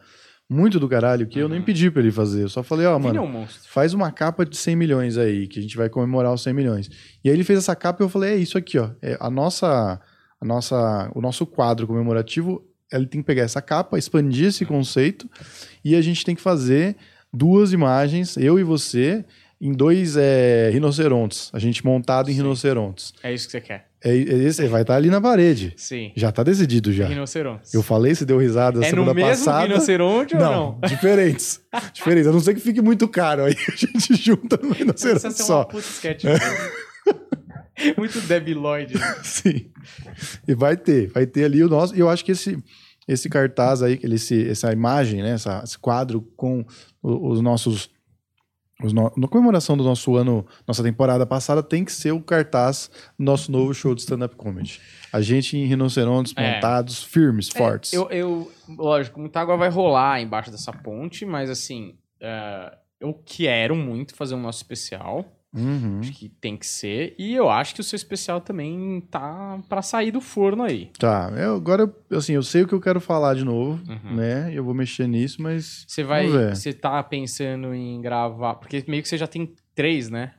[0.50, 1.66] muito do caralho, que eu nem Uhum.
[1.66, 2.44] pedi pra ele fazer.
[2.44, 3.70] Eu só falei, ó, é mano, um monstro.
[3.72, 6.90] faz uma capa de 100 milhões aí, que a gente vai comemorar os 100 milhões.
[7.24, 8.92] E aí ele fez essa capa e eu falei, é isso aqui, ó.
[9.02, 10.00] É a nossa,
[10.40, 15.28] a nossa, o nosso quadro comemorativo, ele tem que pegar essa capa, expandir esse conceito
[15.84, 16.96] e a gente tem que fazer
[17.34, 19.26] duas imagens, eu e você,
[19.60, 21.50] em dois é, rinocerontes.
[21.54, 22.42] A gente montado em Sim.
[22.42, 23.14] rinocerontes.
[23.24, 23.90] É isso que você quer.
[24.04, 25.74] É, é esse, vai estar ali na parede.
[25.78, 26.12] Sim.
[26.16, 27.08] Já tá decidido já.
[27.08, 27.74] Rinocerontes.
[27.74, 29.68] Eu falei, você deu risada é semana no mesmo passada.
[29.68, 30.80] rinoceronte ou não?
[30.88, 31.62] diferentes.
[31.94, 32.28] diferentes.
[32.28, 33.46] A não ser que fique muito caro.
[33.46, 35.60] Aí a gente junta no rinoceronte ser só.
[35.60, 36.26] uma puta sketch.
[37.98, 38.94] Muito debilóide.
[39.24, 39.66] Sim.
[40.48, 41.96] E vai ter, vai ter ali o nosso.
[41.96, 42.64] E eu acho que esse,
[43.08, 45.32] esse cartaz aí, esse, essa imagem, né?
[45.32, 46.64] Essa, esse quadro com
[47.02, 47.90] os nossos.
[48.82, 52.90] Os no, na comemoração do nosso ano, nossa temporada passada, tem que ser o cartaz
[53.18, 54.82] do nosso novo show de stand-up comedy.
[55.12, 56.56] A gente em rinocerontes É.
[56.56, 57.94] montados, firmes, fortes.
[57.94, 63.76] Eu, eu, lógico, muita água vai rolar embaixo dessa ponte, mas assim, é, eu quero
[63.76, 65.33] muito fazer um nosso especial.
[65.54, 66.00] Uhum.
[66.00, 67.14] Acho que tem que ser.
[67.18, 70.90] E eu acho que o seu especial também tá pra sair do forno aí.
[70.98, 74.16] Tá, eu, agora, assim, eu sei o que eu quero falar de novo, Uhum.
[74.16, 74.52] né?
[74.54, 75.86] Eu vou mexer nisso, mas.
[75.88, 76.28] Você vai.
[76.50, 78.56] Você tá pensando em gravar.
[78.56, 80.34] Porque meio que você já tem três, né?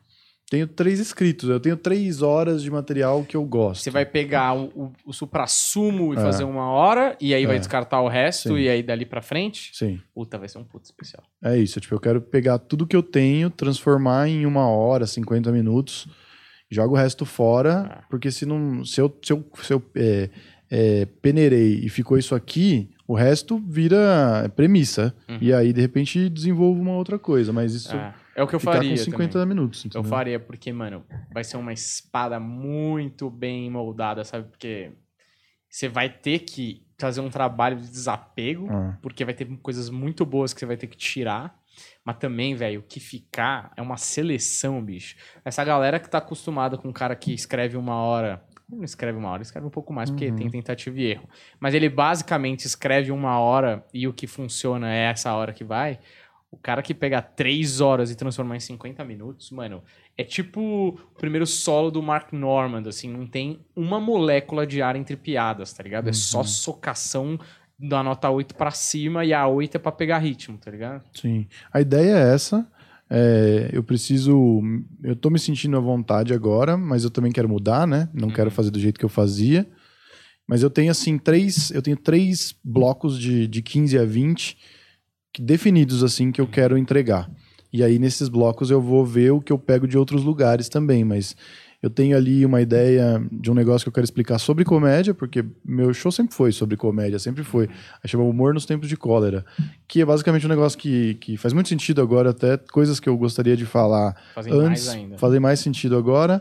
[0.50, 3.82] Tenho três escritos, eu tenho três horas de material que eu gosto.
[3.82, 6.20] Você vai pegar o, o, o supra-sumo e É.
[6.20, 7.58] fazer uma hora, e aí vai É.
[7.58, 8.58] descartar o resto, Sim.
[8.60, 9.70] e aí dali pra frente.
[9.72, 9.98] Sim.
[10.14, 11.22] Puta, vai ser um puto especial.
[11.42, 15.50] É isso, tipo, eu quero pegar tudo que eu tenho, transformar em uma hora, 50
[15.50, 16.06] minutos,
[16.70, 18.04] jogo o resto fora, É.
[18.10, 18.84] porque se não.
[18.84, 20.28] Se eu, se eu, se eu é,
[20.70, 25.14] é, peneirei e ficou isso aqui, o resto vira premissa.
[25.28, 25.38] Uhum.
[25.40, 27.52] E aí, de repente, desenvolvo uma outra coisa.
[27.52, 28.90] Mas isso É, é o que eu faria.
[28.90, 29.48] com 50 também.
[29.48, 29.84] minutos.
[29.84, 30.08] Eu entendeu?
[30.10, 34.48] faria, porque, mano, vai ser uma espada muito bem moldada, sabe?
[34.48, 34.92] Porque
[35.68, 40.24] você vai ter que fazer um trabalho de desapego, Ah, porque vai ter coisas muito
[40.24, 41.58] boas que você vai ter que tirar.
[42.04, 45.16] Mas também, velho, o que ficar é uma seleção, bicho.
[45.44, 48.44] Essa galera que tá acostumada com um cara que escreve uma hora.
[48.68, 50.36] Não escreve uma hora, escreve um pouco mais, porque Uhum.
[50.36, 51.28] tem tentativa e erro.
[51.60, 55.98] Mas ele basicamente escreve uma hora e o que funciona é essa hora que vai.
[56.54, 59.82] O cara que pega três horas e transformar em 50 minutos, mano,
[60.16, 64.94] é tipo o primeiro solo do Mark Normand, assim, não tem uma molécula de ar
[64.94, 66.08] entre piadas, tá ligado?
[66.08, 66.44] É só Uhum.
[66.44, 67.38] socação
[67.76, 71.02] da nota 8 pra cima e a 8 é pra pegar ritmo, tá ligado?
[71.12, 71.46] sim.
[71.72, 72.64] A ideia é essa.
[73.10, 74.62] É, eu preciso.
[75.02, 78.08] Eu tô me sentindo à vontade agora, mas eu também quero mudar, né?
[78.14, 78.34] Não Uhum.
[78.34, 79.66] quero fazer do jeito que eu fazia.
[80.46, 81.70] Mas eu tenho, assim, três.
[81.72, 84.64] Eu tenho três blocos de, de 15 a 20 que-
[85.42, 87.30] definidos, assim, que eu quero entregar.
[87.72, 91.04] E aí, nesses blocos, eu vou ver o que eu pego de outros lugares também.
[91.04, 91.34] Mas
[91.84, 95.44] eu tenho ali uma ideia de um negócio que eu quero explicar sobre comédia, porque
[95.62, 97.68] meu show sempre foi sobre comédia, sempre foi.
[98.02, 99.44] Aí chama Humor nos Tempos de Cólera,
[99.86, 103.14] que é basicamente um negócio que, que faz muito sentido agora, até coisas que eu
[103.18, 105.18] gostaria de falar Fazem antes, mais ainda.
[105.18, 106.40] fazer mais sentido agora.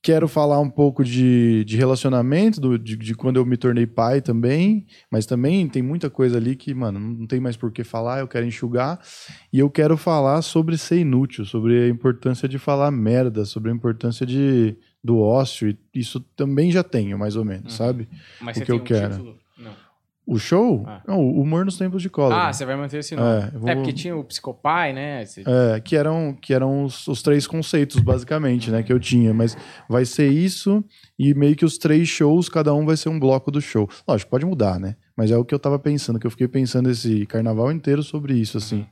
[0.00, 4.22] Quero falar um pouco de, de relacionamento, do- de, de quando eu me tornei pai
[4.22, 8.20] também, mas também tem muita coisa ali que, mano, não tem mais por que falar,
[8.20, 9.00] eu quero enxugar.
[9.52, 13.74] E eu quero falar sobre ser inútil, sobre a importância de falar merda, sobre a
[13.74, 15.76] importância de, do ócio.
[15.92, 17.76] Isso também já tenho, mais ou menos, Uhum.
[17.86, 18.08] sabe?
[18.40, 19.10] Mas o que eu um quero.
[19.16, 19.36] título?
[20.30, 20.84] O show?
[20.86, 21.00] Ah.
[21.08, 22.48] Não, o humor nos tempos de cólera.
[22.48, 23.44] Ah, você vai manter esse nome.
[23.44, 25.22] É, eu vou- É, porque tinha o Psicopai, né?
[25.22, 29.32] Esse- É, que eram, que eram os, os três conceitos, basicamente, né, que eu tinha.
[29.32, 29.56] Mas
[29.88, 30.84] vai ser isso
[31.18, 33.88] e meio que os três shows, cada um vai ser um bloco do show.
[34.06, 34.96] Lógico, pode mudar, né?
[35.16, 38.34] Mas é o que eu tava pensando, que eu fiquei pensando esse carnaval inteiro sobre
[38.34, 38.80] isso, assim.
[38.80, 38.86] Uhum.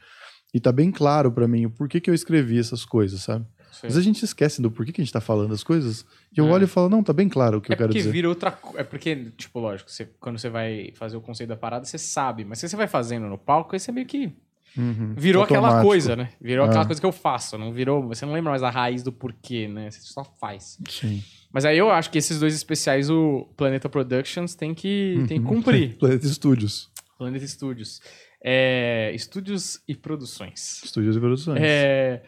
[0.54, 3.44] E tá bem claro pra mim o porquê que eu escrevi essas coisas, sabe?
[3.76, 6.04] Às vezes a gente esquece do porquê que a gente tá falando as coisas.
[6.36, 6.50] E eu É.
[6.50, 8.10] olho e falo, não, tá bem claro o que é eu quero porque dizer.
[8.12, 11.84] vira outra É porque, tipo, lógico, você- quando você vai fazer o conceito da parada,
[11.84, 12.44] você sabe.
[12.44, 14.32] Mas se você vai fazendo no palco, aí você meio que.
[14.76, 15.14] Uhum.
[15.16, 15.88] Virou aquela Automático.
[15.88, 16.28] coisa, né?
[16.38, 16.68] Virou É.
[16.68, 17.56] aquela coisa que eu faço.
[17.56, 18.06] Não virou.
[18.08, 19.90] Você não lembra mais a raiz do porquê, né?
[19.90, 20.78] Você só faz.
[20.90, 21.22] Sim.
[21.50, 25.48] Mas aí eu acho que esses dois especiais, o Planeta Productions tem que, tem que
[25.48, 25.56] Uhum.
[25.62, 25.96] cumprir.
[25.98, 26.90] Planeta Studios.
[27.16, 28.02] Planeta Studios.
[28.48, 30.82] É, estúdios e produções.
[30.84, 31.58] Estúdios e produções.
[31.62, 32.22] É,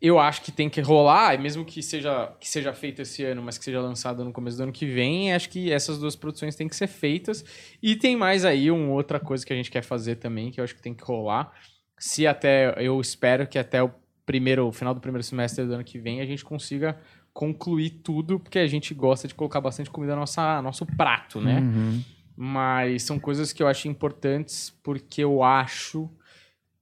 [0.00, 3.56] eu acho que tem que rolar, mesmo que seja, que seja feito esse ano, mas
[3.56, 6.68] que seja lançado no começo do ano que vem, acho que essas duas produções têm
[6.68, 7.44] que ser feitas.
[7.82, 10.64] E tem mais aí uma outra coisa que a gente quer fazer também, que eu
[10.64, 11.52] acho que tem que rolar.
[11.98, 13.90] Se até, eu espero que até o
[14.26, 16.98] primeiro, final do primeiro semestre do ano que vem, a gente consiga
[17.32, 21.60] concluir tudo, porque a gente gosta de colocar bastante comida no nossa, nosso prato, né?
[21.60, 22.02] Uhum.
[22.36, 26.10] Mas são coisas que eu acho importantes porque eu acho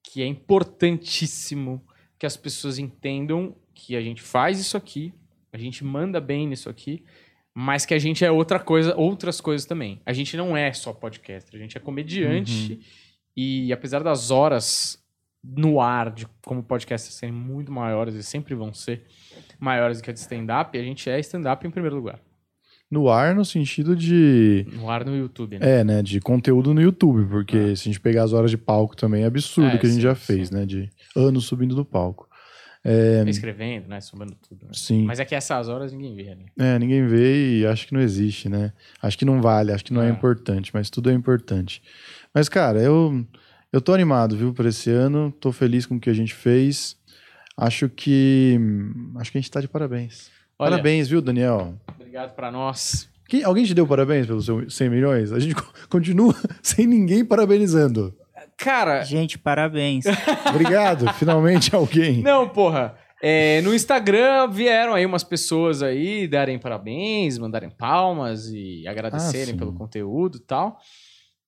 [0.02, 1.84] que é importantíssimo
[2.24, 5.12] que as pessoas entendam que a gente faz isso aqui,
[5.52, 7.04] a gente manda bem nisso aqui,
[7.52, 10.00] mas que a gente é outra coisa, outras coisas também.
[10.06, 12.80] A gente não é só podcast, a gente é comediante
[13.36, 14.98] e apesar das horas
[15.42, 19.02] no ar de como podcast serem muito maiores e sempre vão ser
[19.60, 22.18] maiores do que a de stand-up, a gente é stand-up em primeiro lugar.
[22.94, 24.66] No ar, no sentido de.
[24.72, 25.80] No ar no YouTube, né?
[25.80, 26.02] É, né?
[26.02, 27.74] De conteúdo no YouTube, porque É.
[27.76, 29.96] se a gente pegar as horas de palco também é absurdo É, que a gente
[29.96, 30.20] sim, já sim.
[30.24, 30.64] fez, né?
[30.64, 32.28] De anos subindo no palco.
[33.26, 34.00] Escrevendo, né?
[34.00, 34.64] Somando tudo.
[34.66, 34.70] né?
[34.74, 35.04] Sim.
[35.04, 36.44] Mas é que essas horas ninguém vê, né?
[36.58, 38.72] É, ninguém vê e acho que não existe, né?
[39.02, 40.10] Acho que não vale, acho que não é, É.
[40.10, 41.82] importante, mas tudo é importante.
[42.34, 43.24] Mas, cara, eu,
[43.72, 45.32] eu tô animado, viu, por esse ano.
[45.40, 46.96] Tô feliz com o que a gente fez.
[47.56, 48.58] Acho que.
[49.16, 50.30] Acho que a gente tá de parabéns.
[50.58, 51.74] Olha, Parabéns, viu, Daniel?
[51.94, 53.08] obrigado pra nós.
[53.28, 55.32] Quem- alguém te deu parabéns pelos seus 100 milhões?
[55.32, 58.14] A gente co- continua sem ninguém parabenizando.
[58.56, 60.04] Cara, Gente, parabéns.
[60.48, 62.22] Obrigado, finalmente alguém.
[62.22, 62.94] não, porra.
[63.20, 69.58] é, no Instagram vieram aí umas pessoas aí darem parabéns, mandarem palmas e agradecerem Ah,
[69.58, 70.78] pelo conteúdo e tal.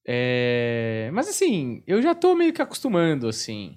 [0.09, 3.77] É, mas assim, eu já tô meio que acostumando, assim,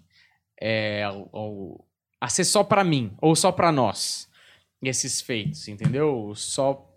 [0.61, 1.85] é, ao- ao-
[2.21, 4.27] a ser só pra mim, ou só pra nós,
[4.81, 6.33] esses feitos, entendeu?
[6.35, 6.89] Só,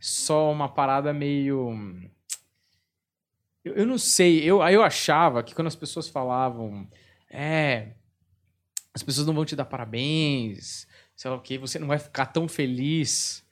[0.00, 1.72] só uma parada meio...
[3.64, 6.88] Eu, eu não sei, eu, eu achava que quando as pessoas falavam,
[7.30, 7.88] é,
[8.94, 12.26] as pessoas não vão te dar parabéns, sei lá o que, você não vai ficar
[12.26, 13.44] tão feliz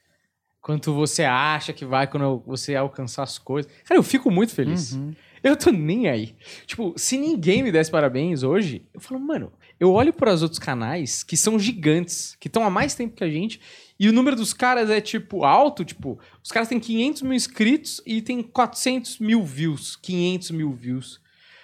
[0.61, 3.71] quanto você acha que vai quando você alcançar as coisas.
[3.85, 4.93] Cara, eu fico muito feliz.
[4.93, 5.15] Uhum.
[5.41, 6.35] Eu tô nem aí.
[6.65, 10.59] Tipo, se ninguém me desse parabéns hoje, eu falo, mano, eu olho para os outros
[10.59, 13.59] canais que são gigantes, que estão há mais tempo que a gente,
[13.99, 18.01] e o número dos caras é, tipo, alto, tipo, os caras têm 500 mil inscritos
[18.05, 21.19] e tem 400 mil views, 500 mil views.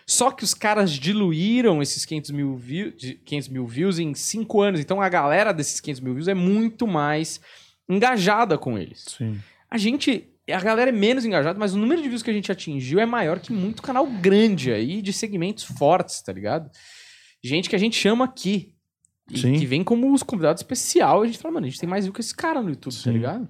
[0.05, 4.61] Só que os caras diluíram esses 500 mil, view, de 500 mil views em 5
[4.61, 4.79] anos.
[4.79, 7.39] Então a galera desses 500 mil views é muito mais
[7.87, 9.05] engajada com eles.
[9.17, 9.39] Sim.
[9.69, 10.29] A gente.
[10.51, 13.05] A galera é menos engajada, mas o número de views que a gente atingiu é
[13.05, 16.69] maior que muito canal grande aí de segmentos fortes, tá ligado?
[17.43, 18.73] Gente que a gente chama aqui.
[19.33, 19.57] Sim.
[19.57, 21.21] que vem como os convidados especial.
[21.21, 22.99] A gente fala, mano, a gente tem mais view que esse cara no YouTube, tá
[22.99, 23.11] Sim.
[23.13, 23.47] ligado?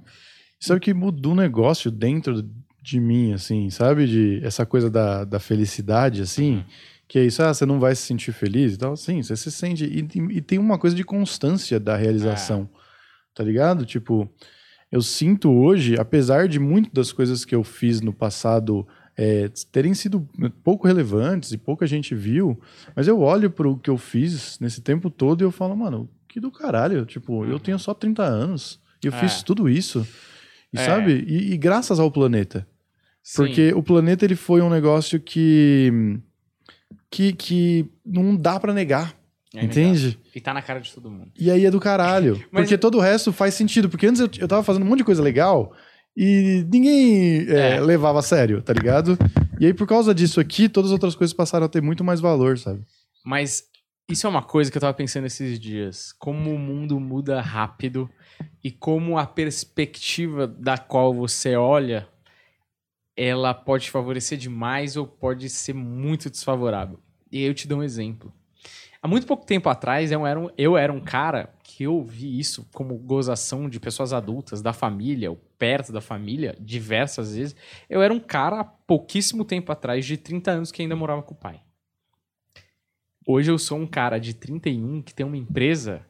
[0.60, 2.48] Sabe que mudou um negócio dentro
[2.82, 4.06] de mim, assim, sabe?
[4.06, 6.64] De essa coisa da, da felicidade, assim.
[7.08, 8.96] Que é isso, ah, você não vai se sentir feliz e tal.
[8.96, 9.86] Sim, você se sente.
[9.86, 12.70] E, e tem uma coisa de constância da realização,
[13.34, 13.86] tá ligado?
[13.86, 14.30] Tipo,
[14.92, 19.94] eu sinto hoje, apesar de muitas das coisas que eu fiz no passado é, terem
[19.94, 20.28] sido
[20.64, 22.60] pouco relevantes e pouca gente viu,
[22.96, 26.40] mas eu olho pro que eu fiz nesse tempo todo e eu falo, mano, que
[26.40, 27.06] do caralho.
[27.06, 29.20] Tipo, eu tenho só 30 anos e eu É.
[29.20, 30.08] fiz tudo isso.
[30.74, 30.86] E É.
[30.86, 31.24] sabe?
[31.28, 32.68] E, e graças ao planeta.
[33.22, 33.38] Sim.
[33.46, 36.20] Porque o planeta ele foi um negócio que
[37.10, 39.16] que, que não dá pra negar,
[39.54, 40.08] É entende?
[40.08, 40.22] legal.
[40.36, 41.32] E tá na cara de todo mundo.
[41.40, 42.44] E aí é do caralho.
[42.52, 43.88] Mas- Porque todo o resto faz sentido.
[43.88, 45.72] Porque antes eu, eu tava fazendo um monte de coisa legal
[46.16, 47.80] e ninguém é, É.
[47.80, 49.18] levava a sério, tá ligado?
[49.60, 52.20] E aí por causa disso aqui, todas as outras coisas passaram a ter muito mais
[52.20, 52.84] valor, sabe?
[53.26, 53.64] Mas
[54.10, 56.12] isso é uma coisa que eu tava pensando esses dias.
[56.14, 58.10] Como o mundo muda rápido
[58.64, 62.08] e como a perspectiva da qual você olha,
[63.16, 67.00] ela pode favorecer demais ou pode ser muito desfavorável.
[67.32, 68.34] E aí eu te dou um exemplo.
[69.02, 72.40] Há muito pouco tempo atrás, eu era um, eu era um cara que eu vi
[72.40, 77.56] isso como gozação de pessoas adultas, da família, ou perto da família, diversas vezes.
[77.90, 81.34] Eu era um cara há pouquíssimo tempo atrás, de 30 anos, que ainda morava com
[81.34, 81.62] o pai.
[83.26, 86.06] Hoje eu sou um cara de 31 que tem uma empresa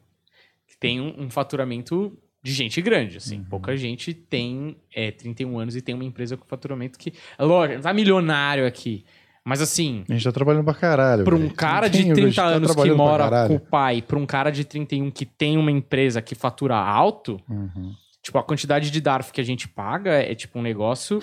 [0.66, 3.42] que tem um, um faturamento de gente grande, assim.
[3.42, 7.14] Pouca gente tem é, 31 anos e tem uma empresa com faturamento que...
[7.38, 9.02] Lógico, não tá milionário aqui.
[9.46, 11.22] Mas assim, A gente tá trabalhando pra caralho.
[11.24, 11.54] pra um velho.
[11.54, 14.18] cara Não de tem, a 30 gente tá anos que mora com o pai, pra
[14.18, 17.92] um cara de 31 que tem uma empresa que fatura alto, Uhum.
[18.22, 21.20] tipo, a quantidade de DARF que a gente paga é tipo um negócio...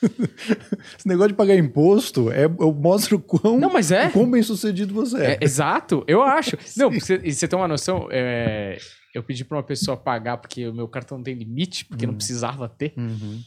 [0.96, 4.08] Esse negócio de pagar imposto é, eu mostro o quão, Não, mas é.
[4.10, 5.30] quão bem sucedido você é.
[5.32, 6.56] É, exato, eu acho.
[6.76, 8.78] Não, você, você tem uma noção, é,
[9.14, 12.68] eu pedi pra uma pessoa pagar porque o meu cartão tem limite, porque não precisava
[12.68, 13.40] ter, Uhum.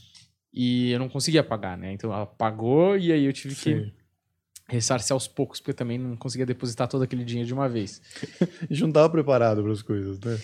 [0.53, 1.93] e eu não conseguia pagar, né?
[1.93, 3.91] Então ela pagou e aí eu tive que Sim.
[4.67, 8.01] Ressarcir aos poucos, porque também não conseguia depositar todo aquele dinheiro de uma vez.
[8.41, 10.39] A gente não tava preparado para as coisas, né?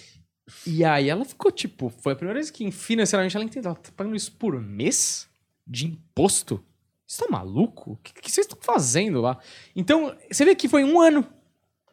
[0.65, 3.91] E aí ela ficou tipo, foi a primeira vez que financeiramente ela entendeu, ela tá
[3.95, 5.27] pagando isso por mês
[5.65, 6.63] de imposto?
[7.05, 7.93] Você tá maluco?
[7.93, 9.37] O que, que vocês estão fazendo lá?
[9.75, 11.25] Então, você vê que foi um ano.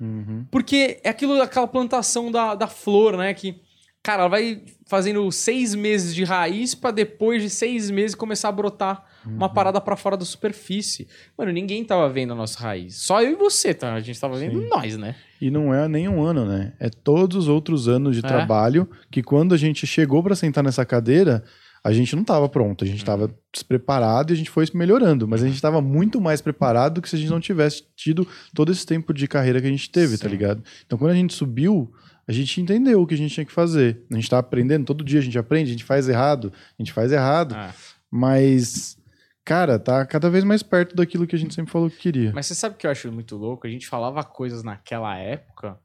[0.00, 0.44] Uhum.
[0.50, 3.32] Porque é aquilo, aquela plantação da, da flor, né?
[3.32, 3.60] Que,
[4.02, 8.52] cara, ela vai fazendo seis meses de raiz pra depois de seis meses começar a
[8.52, 11.06] brotar uma parada pra fora da superfície.
[11.36, 12.96] Mano, ninguém tava vendo a nossa raiz.
[12.96, 13.94] Só eu e você, tá?
[13.94, 14.68] A gente tava vendo Sim.
[14.68, 15.14] nós, né?
[15.40, 16.72] E não é nem um ano, né?
[16.78, 18.28] É todos os outros anos de É.
[18.28, 21.42] trabalho que quando a gente chegou para sentar nessa cadeira,
[21.82, 25.42] a gente não estava pronto, a gente estava despreparado e a gente foi melhorando, mas
[25.42, 28.72] a gente estava muito mais preparado do que se a gente não tivesse tido todo
[28.72, 30.30] esse tempo de carreira que a gente teve, tá Sim.
[30.30, 30.62] ligado?
[30.86, 31.92] Então quando a gente subiu,
[32.26, 34.00] a gente entendeu o que a gente tinha que fazer.
[34.10, 36.90] A gente tá aprendendo, todo dia a gente aprende, a gente faz errado, a gente
[36.90, 37.74] faz errado, Ah.
[38.10, 38.96] mas
[39.45, 42.32] cara, tá cada vez mais perto daquilo que a gente sempre falou que queria.
[42.34, 43.66] Mas você sabe o que eu acho muito louco?
[43.66, 45.78] A gente falava coisas naquela época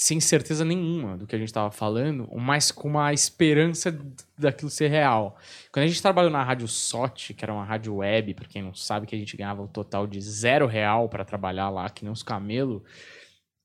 [0.00, 3.94] sem certeza nenhuma do que a gente tava falando, mas com uma esperança
[4.38, 5.36] daquilo ser real.
[5.70, 8.72] Quando a gente trabalhou na Rádio SOT, que era uma rádio web, pra quem não
[8.72, 12.10] sabe, que a gente ganhava o total de zero real pra trabalhar lá, que nem
[12.10, 12.82] uns camelo,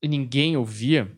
[0.02, 1.10] e ninguém ouvia.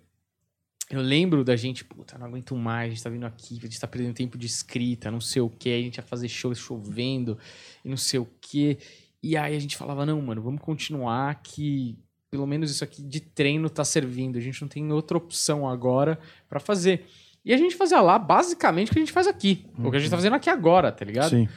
[0.89, 3.79] Eu lembro da gente, puta, não aguento mais, a gente tá vindo aqui, a gente
[3.79, 7.37] tá perdendo tempo de escrita, não sei o que, a gente ia fazer show chovendo,
[7.83, 8.77] e não sei o que.
[9.21, 11.97] E aí a gente falava, não, mano, vamos continuar que
[12.29, 14.37] pelo menos isso aqui de treino tá servindo.
[14.37, 17.05] A gente não tem outra opção agora pra fazer.
[17.43, 19.65] E a gente fazia lá basicamente o que a gente faz aqui.
[19.77, 21.29] O que a gente tá fazendo aqui agora, tá ligado?
[21.29, 21.47] Sim.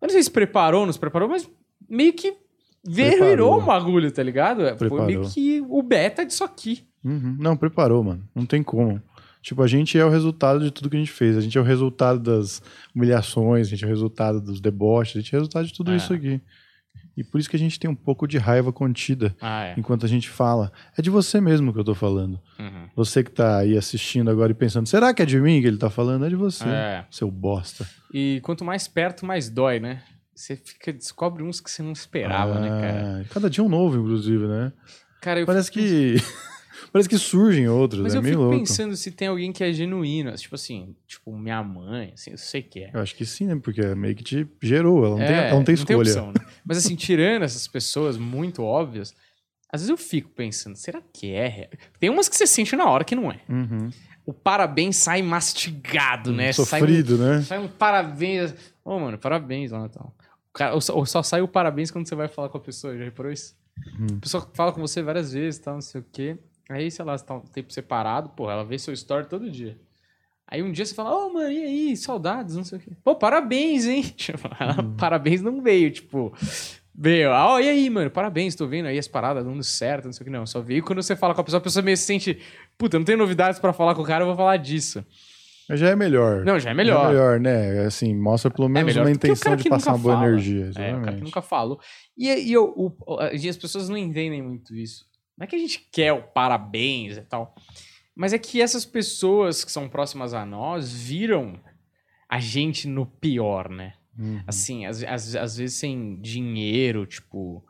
[0.00, 1.48] Eu não sei se preparou, nos preparou, mas
[1.88, 2.36] meio que
[2.86, 4.66] virou um bagulho, tá ligado?
[4.68, 5.06] Foi Preparou.
[5.06, 6.87] meio que o beta disso aqui.
[7.08, 7.36] Uhum.
[7.38, 8.22] Não, preparou, mano.
[8.34, 9.00] Não tem como.
[9.42, 11.36] Tipo, a gente é o resultado de tudo que a gente fez.
[11.36, 12.60] A gente é o resultado das
[12.94, 15.92] humilhações, a gente é o resultado dos deboches, a gente é o resultado de tudo
[15.92, 15.96] É.
[15.96, 16.40] isso aqui.
[17.16, 19.74] E por isso que a gente tem um pouco de raiva contida Ah, é.
[19.76, 20.70] enquanto a gente fala.
[20.96, 22.40] É de você mesmo que eu tô falando.
[22.58, 22.88] Uhum.
[22.94, 25.78] Você que tá aí assistindo agora e pensando, será que é de mim que ele
[25.78, 26.24] tá falando?
[26.24, 27.04] É de você, É.
[27.10, 27.88] seu bosta.
[28.12, 30.02] E quanto mais perto, mais dói, né?
[30.34, 33.20] Você fica, descobre uns que você não esperava, né, cara?
[33.22, 34.72] Ah, Cada dia um novo, inclusive, né?
[35.20, 36.14] Cara, eu Parece fico que.
[36.92, 38.58] Parece que surgem outros, Mas é eu meio fico louco.
[38.58, 40.32] pensando se tem alguém que é genuíno.
[40.34, 42.90] Tipo assim, tipo, minha mãe, assim, eu sei que é.
[42.94, 43.56] Eu acho que sim, né?
[43.62, 45.98] Porque meio que te gerou, ela não, tem, É, ela não tem escolha.
[45.98, 46.46] opção, né?
[46.64, 49.14] Mas assim, tirando essas pessoas muito óbvias,
[49.70, 51.68] às vezes eu fico pensando, será que é real?
[52.00, 53.40] Tem umas que você sente na hora que não é.
[53.48, 53.90] Uhum.
[54.24, 56.52] O parabéns sai mastigado, né?
[56.52, 57.42] Sai um, Sofrido, né?
[57.42, 58.54] sai um parabéns.
[58.84, 60.12] Ô, mano, parabéns lá então.
[60.72, 63.30] Ou, só, só sai o parabéns quando você vai falar com a pessoa, já reparou
[63.30, 63.56] isso?
[63.98, 64.06] Hum.
[64.16, 66.36] A pessoa fala com você várias vezes, tal, não sei o quê.
[66.68, 69.78] Aí, sei lá, você tá um tempo separado, pô, ela vê seu story todo dia.
[70.46, 72.90] Aí um dia você fala, ô, mano, e aí, saudades, não sei o quê.
[73.04, 74.02] Pô, parabéns, hein?
[74.16, 76.32] Tipo, ela, Parabéns não veio, tipo...
[77.00, 80.12] Veio, ah, ó, e aí, mano, parabéns, tô vendo aí as paradas dando certo, não
[80.12, 80.44] sei o que, não.
[80.44, 82.40] Só veio quando você fala com a pessoa, a pessoa meio se sente,
[82.76, 85.04] puta, não tem novidades pra falar com o cara, eu vou falar disso.
[85.68, 86.44] Mas já é melhor.
[86.44, 87.04] Não, já é melhor.
[87.04, 87.84] É melhor, né?
[87.84, 90.26] Assim, mostra pelo menos melhor uma intenção de passar uma boa fala.
[90.28, 90.64] energia.
[90.64, 91.22] É, o cara que Exatamente.
[91.24, 91.78] nunca falou.
[92.16, 92.96] E, e, eu- o-
[93.32, 95.06] e as pessoas não entendem muito isso.
[95.38, 97.54] Não é que a gente quer o parabéns e tal,
[98.14, 101.60] mas é que essas pessoas que são próximas a nós viram
[102.28, 103.94] a gente no pior, né?
[104.18, 104.42] Uhum.
[104.44, 107.64] Assim, às, às, às vezes sem dinheiro, tipo.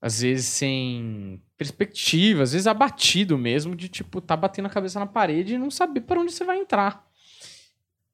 [0.00, 5.06] Às vezes sem perspectiva, às vezes abatido mesmo, de tipo, tá batendo a cabeça na
[5.06, 7.04] parede e não saber para onde você vai entrar.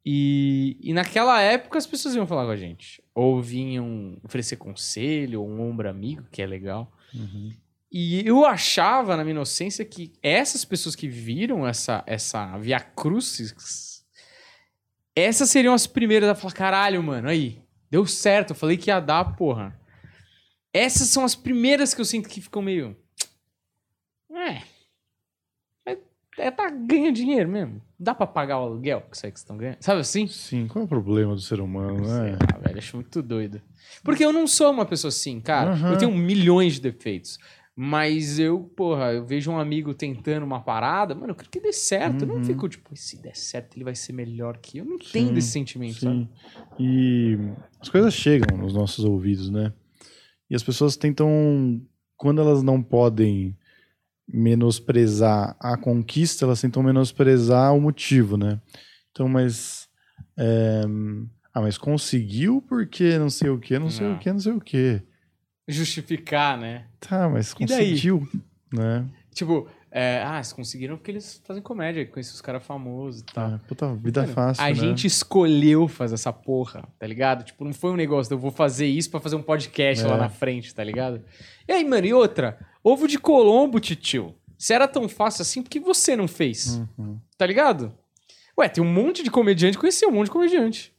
[0.02, 3.02] E, e naquela época as pessoas iam falar com a gente.
[3.14, 6.90] Ou vinham oferecer conselho, ou um ombro amigo, que é legal.
[7.14, 7.52] Uhum.
[7.96, 14.04] E eu achava, na minha inocência, que essas pessoas que viram essa, essa Via Crucis,
[15.14, 18.98] essas seriam as primeiras a falar: caralho, mano, aí, deu certo, eu falei que ia
[18.98, 19.78] dar, porra.
[20.72, 22.96] Essas são as primeiras que eu sinto que ficam meio.
[24.32, 24.62] É.
[25.86, 25.98] É,
[26.38, 27.80] é tá ganhando dinheiro mesmo.
[27.96, 29.76] Dá pra pagar o aluguel que vocês estão ganhando?
[29.80, 30.26] Sabe assim?
[30.26, 32.32] Sim, qual é o problema do ser humano, Sei né?
[32.32, 33.62] lá, velho, acho muito doido.
[34.02, 35.70] Porque eu não sou uma pessoa assim, cara.
[35.70, 35.92] Aham.
[35.92, 37.38] Eu tenho milhões de defeitos.
[37.76, 41.72] Mas eu, porra, eu vejo um amigo tentando uma parada, mano, eu quero que dê
[41.72, 42.22] certo.
[42.22, 42.44] Eu não Uhum.
[42.44, 44.84] fico, tipo, se der certo, ele vai ser melhor que eu.
[44.84, 46.20] Eu não tenho Sim, esse sentimento, sabe?
[46.20, 46.28] Sim.
[46.78, 47.36] E
[47.80, 49.72] as coisas chegam nos nossos ouvidos, né?
[50.48, 51.82] E as pessoas tentam,
[52.16, 53.56] quando elas não podem
[54.28, 58.60] menosprezar a conquista, elas tentam menosprezar o motivo, né?
[59.10, 59.88] Então, mas.
[60.36, 60.82] é,
[61.52, 64.14] ah, mas conseguiu porque não sei o que, não sei Não.
[64.14, 65.02] o que, não sei o que.
[65.66, 66.86] Justificar, né?
[67.00, 68.28] Tá, mas conseguiu,
[68.72, 69.06] né?
[69.32, 73.50] Tipo, É, ah, eles conseguiram porque eles fazem comédia, conhecem os caras famosos e tal.
[73.52, 74.74] Tá, puta, vida Mano, fácil, A né?
[74.74, 77.44] gente escolheu fazer essa porra, tá ligado?
[77.44, 80.08] Tipo, não foi um negócio de eu vou fazer isso pra fazer um podcast É.
[80.08, 81.22] lá na frente, tá ligado?
[81.68, 82.58] E aí, mano, e outra?
[82.82, 84.34] Ovo de Colombo, titio.
[84.58, 86.84] Se era tão fácil assim, por que você não fez?
[86.98, 87.20] Uhum.
[87.38, 87.94] Tá ligado?
[88.58, 90.92] Ué, tem um monte de comediante, conheci um monte de comediante.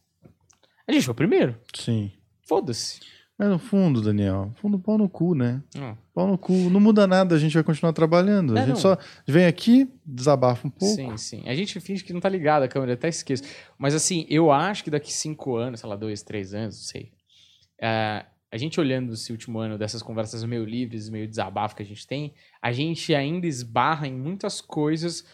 [0.88, 1.57] A gente foi o primeiro.
[1.74, 2.13] Sim.
[2.47, 3.01] Foda-se.
[3.38, 5.61] Mas no fundo, Daniel, fundo pau no cu, né?
[5.77, 6.53] Ah, Pau no cu.
[6.53, 8.55] Não muda nada, a gente vai continuar trabalhando.
[8.57, 8.81] É, a gente não.
[8.81, 10.95] só vem aqui, desabafa um pouco.
[10.95, 11.43] Sim, sim.
[11.45, 13.43] A gente finge que não tá ligado a câmera, até esqueço.
[13.77, 17.11] Mas assim, eu acho que daqui cinco anos, sei lá, dois, três anos, não sei.
[17.81, 21.86] é, a gente olhando esse último ano dessas conversas meio livres, meio desabafo que a
[21.86, 25.25] gente tem, a gente ainda esbarra em muitas coisas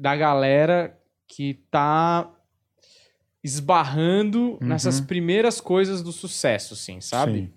[0.00, 0.98] da galera
[1.28, 2.28] que tá
[3.44, 4.58] esbarrando Uhum.
[4.68, 7.38] nessas primeiras coisas do sucesso, assim, sabe?
[7.40, 7.52] Sim.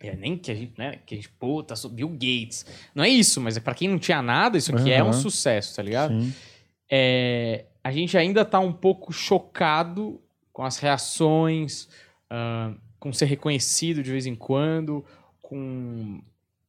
[0.00, 2.64] É, nem que a gente, né, que a gente, puta, sou Bill Gates.
[2.94, 5.74] Não é isso, mas é pra quem não tinha nada, isso aqui é um sucesso,
[5.76, 6.14] tá ligado?
[6.90, 10.20] É, a gente ainda tá um pouco chocado
[10.52, 11.88] com as reações,
[12.30, 15.04] ah, com ser reconhecido de vez em quando,
[15.42, 16.22] com,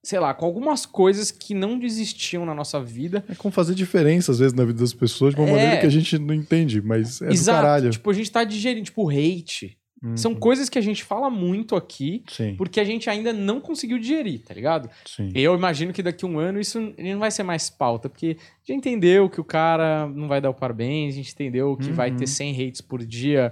[0.06, 3.24] sei lá, com algumas coisas que não desistiam na nossa vida.
[3.28, 5.52] É como fazer diferença, às vezes, na vida das pessoas, de uma É.
[5.52, 7.90] maneira que a gente não entende, mas é do caralho.
[7.90, 9.78] Tipo, a gente tá digerindo, tipo, hate.
[10.16, 10.38] São Uhum.
[10.40, 14.44] coisas que a gente fala muito aqui, Sim, porque a gente ainda não conseguiu digerir,
[14.44, 14.88] tá ligado?
[15.04, 15.32] sim.
[15.34, 18.38] Eu imagino que daqui a um ano isso não vai ser mais pauta, porque
[18.68, 22.12] já entendeu que o cara não vai dar o parabéns, a gente entendeu que vai
[22.12, 22.18] Uhum.
[22.18, 23.52] ter 100 hates por dia,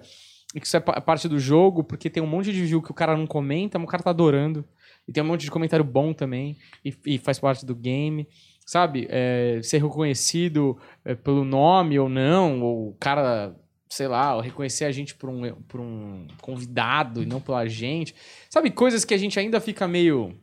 [0.53, 2.91] e que isso é pa- parte do jogo, porque tem um monte de view que
[2.91, 4.63] o cara não comenta, mas o cara tá adorando.
[5.07, 8.27] E tem um monte de comentário bom também, e, e faz parte do game.
[8.65, 9.05] Sabe?
[9.09, 13.53] É, ser reconhecido é, pelo nome ou não, ou o cara,
[13.89, 18.15] sei lá, reconhecer a gente por um, por um convidado e não pela gente.
[18.49, 18.71] Sabe?
[18.71, 20.33] Coisas que a gente ainda fica meio.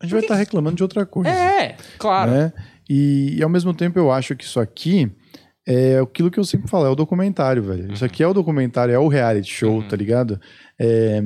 [0.00, 1.28] A gente vai estar reclamando de outra coisa.
[1.28, 2.30] É, claro.
[2.30, 2.52] né?
[2.88, 5.10] E, e ao mesmo tempo eu acho que isso aqui
[5.66, 7.92] é aquilo que eu sempre falo, é o documentário, velho.
[7.92, 9.88] Isso aqui é o documentário, é o reality show, Uhum.
[9.88, 10.40] tá ligado?
[10.78, 11.20] É,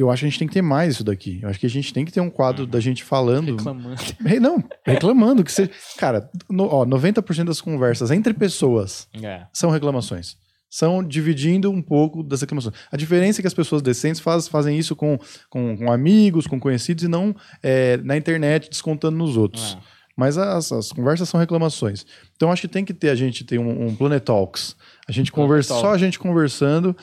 [0.00, 1.40] Eu acho que a gente tem que ter mais isso daqui.
[1.42, 2.70] Eu acho que a gente tem que ter um quadro Uhum.
[2.70, 3.56] da gente falando.
[3.56, 3.96] Reclamando.
[4.20, 5.70] Re- Não, reclamando que seja.
[5.96, 9.42] Cara, no, ó, 90% das conversas entre pessoas É.
[9.52, 10.36] são reclamações.
[10.70, 12.74] São dividindo um pouco das reclamações.
[12.92, 15.18] A diferença é que as pessoas decentes faz- fazem isso com,
[15.48, 19.78] com, com amigos, com conhecidos e não é, na internet descontando nos outros.
[19.80, 19.98] É.
[20.14, 22.04] Mas as, as conversas são reclamações.
[22.36, 24.74] Então acho que tem que ter a gente tem um, um Planet Talks.
[25.08, 26.94] A gente conversa, só a gente conversando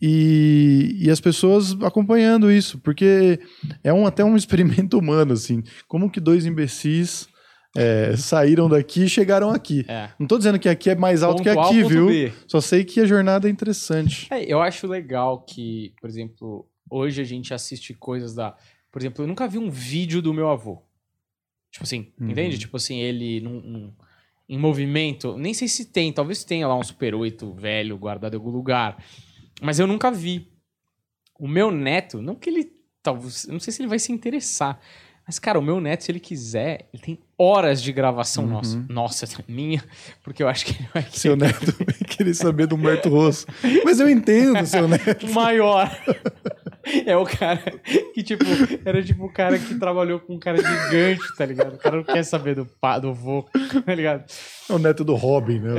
[0.00, 3.40] e, e as pessoas acompanhando isso, porque
[3.82, 5.62] é um, até um experimento humano, assim.
[5.88, 7.26] Como que dois imbecis
[7.76, 9.84] é, saíram daqui e chegaram aqui.
[9.88, 10.10] É.
[10.18, 12.06] Não tô dizendo que aqui é mais alto Ponto que A, aqui, ponto viu?
[12.06, 12.32] B.
[12.46, 14.26] Só sei que a jornada é interessante.
[14.30, 18.54] É, eu acho legal que, por exemplo, hoje a gente assiste coisas da.
[18.92, 20.82] Por exemplo, eu nunca vi um vídeo do meu avô.
[21.72, 22.30] Tipo assim, Uhum.
[22.30, 22.58] entende?
[22.58, 23.92] Tipo assim, ele num, num-
[24.54, 25.36] em movimento.
[25.36, 28.96] Nem sei se tem, talvez tenha lá um Super 8 velho guardado em algum lugar.
[29.60, 30.48] Mas eu nunca vi.
[31.38, 32.72] O meu neto, não que ele.
[33.02, 33.46] Talvez.
[33.48, 34.78] Não sei se ele vai se interessar.
[35.26, 38.50] Mas, cara, o meu neto, se ele quiser, ele tem horas de gravação Uhum.
[38.50, 38.86] nossa.
[38.90, 39.82] Nossa, minha.
[40.22, 43.46] Porque eu acho que ele vai Seu neto vai querer saber do Humberto Rosso.
[43.84, 45.26] Mas eu entendo, seu neto.
[45.32, 45.90] maior.
[47.06, 47.60] É o cara
[48.14, 48.44] que, tipo,
[48.84, 51.74] era tipo o cara que trabalhou com um cara gigante, tá ligado?
[51.74, 53.42] O cara não quer saber do, pá, do vô,
[53.84, 54.24] tá ligado?
[54.68, 55.74] É o neto do Robin, né?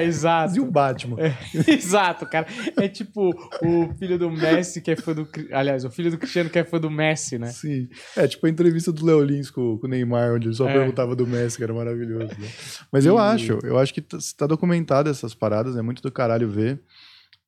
[0.00, 0.56] É, exato.
[0.56, 1.16] E o Batman.
[1.66, 2.46] Exato, cara.
[2.76, 3.30] É tipo
[3.62, 5.28] o filho do Messi que é fã do.
[5.52, 7.48] Aliás, o filho do Cristiano que é fã do Messi, né?
[7.48, 7.88] Sim.
[8.16, 10.72] É tipo a entrevista do Léo Lins com, com o Neymar, onde ele só É.
[10.72, 12.26] perguntava do Messi, que era maravilhoso.
[12.38, 12.48] né?
[12.92, 16.12] Mas eu E- acho, eu acho que tá, tá documentado essas paradas, é muito do
[16.12, 16.80] caralho ver.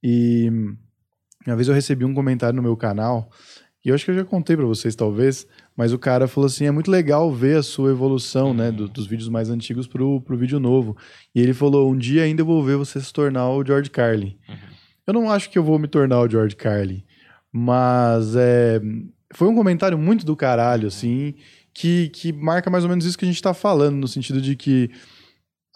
[0.03, 0.51] E
[1.47, 3.31] uma vez eu recebi um comentário no meu canal,
[3.85, 6.67] e eu acho que eu já contei pra vocês, talvez, mas o cara falou assim:
[6.67, 10.37] é muito legal ver a sua evolução, né, do- dos vídeos mais antigos pro, pro
[10.37, 10.95] vídeo novo.
[11.35, 14.37] E ele falou: um dia ainda eu vou ver você se tornar o George Carlin.
[14.49, 14.55] Uhum.
[15.07, 17.03] Eu não acho que eu vou me tornar o George Carlin,
[17.51, 18.81] mas é,
[19.35, 21.35] foi um comentário muito do caralho, assim,
[21.73, 24.55] que, que marca mais ou menos isso que a gente tá falando, no sentido de
[24.55, 24.91] que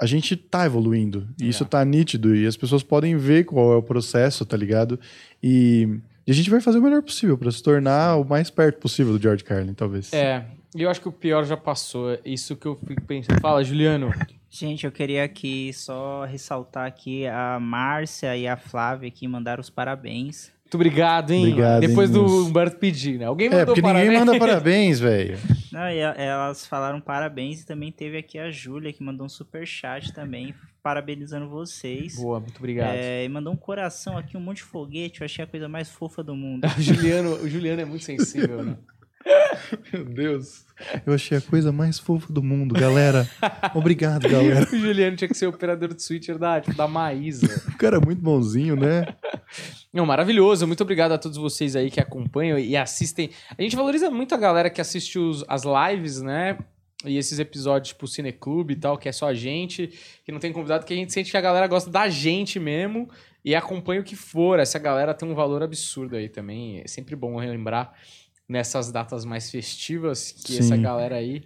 [0.00, 1.66] a gente tá evoluindo, e isso É.
[1.66, 4.98] tá nítido, e as pessoas podem ver qual é o processo, tá ligado?
[5.42, 8.78] E, e a gente vai fazer o melhor possível pra se tornar o mais perto
[8.80, 10.12] possível do George Carlin, talvez.
[10.12, 10.44] É.
[10.76, 12.10] E eu acho que o pior já passou.
[12.12, 13.40] É Isso que eu fico pensando.
[13.40, 14.12] Fala, Juliano.
[14.50, 19.70] Gente, eu queria aqui só ressaltar aqui a Márcia e a Flávia que mandaram os
[19.70, 20.50] parabéns.
[20.74, 21.42] Muito obrigado, hein?
[21.46, 22.46] Obrigado, Depois hein, do moço.
[22.48, 23.24] Humberto pedir, né?
[23.26, 24.18] Alguém É, mandou porque ninguém parabéns.
[24.26, 25.38] manda parabéns, velho.
[25.72, 29.28] Não, e a- elas falaram parabéns e também teve aqui a Júlia que mandou um
[29.28, 32.14] super chat também, parabenizando vocês.
[32.16, 32.94] Boa, muito obrigado.
[32.94, 35.90] É, e mandou um coração aqui, um monte de foguete, eu achei a coisa mais
[35.90, 36.64] fofa do mundo.
[36.78, 38.76] O Juliano, o Juliano é muito sensível, né?
[39.92, 40.64] Meu Deus.
[41.06, 43.28] Eu achei a coisa mais fofa do mundo, galera.
[43.74, 44.64] Obrigado, galera.
[44.70, 47.46] o Juliano tinha que ser operador de switcher da, tipo, da Maísa.
[47.68, 49.06] O cara é muito bonzinho, né?
[49.92, 50.66] Não, maravilhoso.
[50.66, 53.30] Muito obrigado a todos vocês aí que acompanham e assistem.
[53.56, 56.58] A gente valoriza muito a galera que assiste os, as lives, né?
[57.04, 59.92] E esses episódios, tipo, Cineclube e tal, que é só a gente,
[60.24, 63.08] que não tem convidado, que a gente sente que a galera gosta da gente mesmo
[63.44, 64.58] e acompanha o que for.
[64.58, 66.80] Essa galera tem um valor absurdo aí também.
[66.80, 67.92] É sempre bom relembrar
[68.48, 70.58] nessas datas mais festivas que Sim.
[70.60, 71.44] essa galera aí.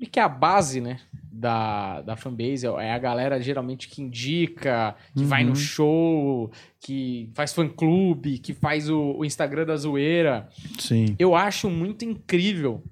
[0.00, 1.00] E que é a base, né?
[1.30, 2.66] Da, da fanbase.
[2.66, 5.56] É a galera geralmente que indica, que vai no Uhum.
[5.56, 10.48] show, que faz fã-clube, que faz o, o Instagram da zoeira.
[10.78, 11.16] Sim.
[11.18, 12.82] Eu acho muito incrível.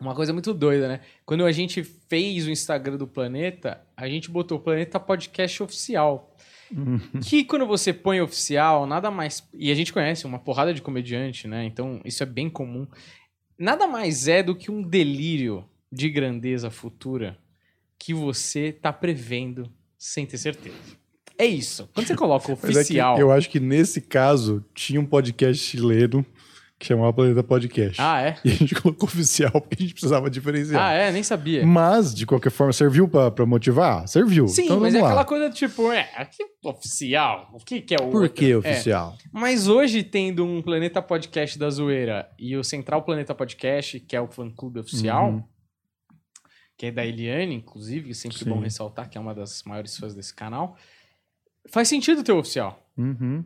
[0.00, 1.00] Uma coisa muito doida, né?
[1.24, 6.33] Quando a gente fez o Instagram do Planeta, a gente botou Planeta Podcast Oficial.
[7.22, 9.46] Que quando você põe oficial, nada mais.
[9.54, 11.64] E a gente conhece uma porrada de comediante, né?
[11.64, 12.86] Então isso é bem comum.
[13.58, 17.38] Nada mais é do que um delírio de grandeza futura
[17.98, 20.76] que você tá prevendo sem ter certeza.
[21.38, 21.88] É isso.
[21.92, 23.18] Quando você coloca é oficial.
[23.18, 26.24] eu acho que nesse caso tinha um podcast chileno
[26.84, 27.98] que chamava Planeta Podcast.
[28.00, 28.36] Ah, é?
[28.44, 30.82] E a gente colocou oficial porque a gente precisava diferenciar.
[30.82, 31.10] Ah, é?
[31.10, 31.64] Nem sabia.
[31.64, 34.06] Mas, de qualquer forma, serviu pra, pra motivar?
[34.06, 34.46] Serviu.
[34.46, 35.08] Sim, então, mas é lá.
[35.08, 37.48] aquela coisa tipo, é, aqui oficial.
[37.54, 38.10] O que, que é o.
[38.10, 38.36] Por outro?
[38.36, 38.56] que É.
[38.56, 39.16] oficial?
[39.32, 44.20] Mas hoje, tendo um Planeta Podcast da Zoeira e o Central Planeta Podcast, que é
[44.20, 45.44] o fã clube oficial, Uhum.
[46.76, 48.50] que é da Eliane, inclusive, sempre Sim.
[48.50, 50.76] bom ressaltar que é uma das maiores fãs desse canal,
[51.70, 52.78] faz sentido ter o oficial.
[52.98, 53.42] Uhum.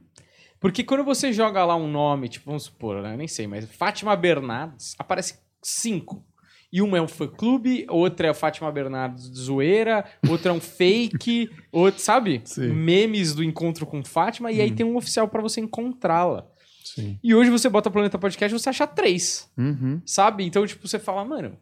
[0.60, 3.16] Porque quando você joga lá um nome, tipo, vamos supor, né?
[3.16, 6.24] Nem sei, mas Fátima Bernardes, aparece cinco.
[6.70, 10.60] E uma é um fã-clube, outra é a Fátima Bernardes de zoeira, outra é um
[10.60, 12.42] fake, outro, sabe?
[12.44, 12.68] Sim.
[12.68, 14.74] Memes do encontro com Fátima, e aí Hum.
[14.74, 16.46] tem um oficial pra você encontrá-la.
[16.84, 17.18] Sim.
[17.22, 20.02] E hoje você bota Planeta Podcast e você acha três, Uhum.
[20.04, 20.44] sabe?
[20.44, 21.56] Então, tipo, você fala, mano,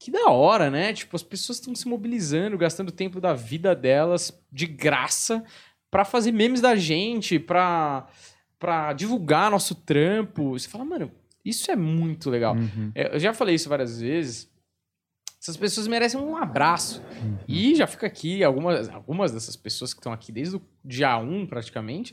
[0.00, 0.92] que da hora, né?
[0.94, 5.44] Tipo, as pessoas estão se mobilizando, gastando tempo da vida delas de graça
[5.94, 8.08] pra fazer memes da gente, pra,
[8.58, 10.58] pra divulgar nosso trampo.
[10.58, 11.08] Você fala, mano,
[11.44, 12.56] isso é muito legal.
[12.56, 12.90] Uhum.
[12.96, 14.50] É, Eu já falei isso várias vezes.
[15.40, 17.00] Essas pessoas merecem um abraço.
[17.22, 17.38] Uhum.
[17.46, 21.46] E já fica aqui, algumas, algumas dessas pessoas que estão aqui desde o dia 1,
[21.46, 22.12] praticamente,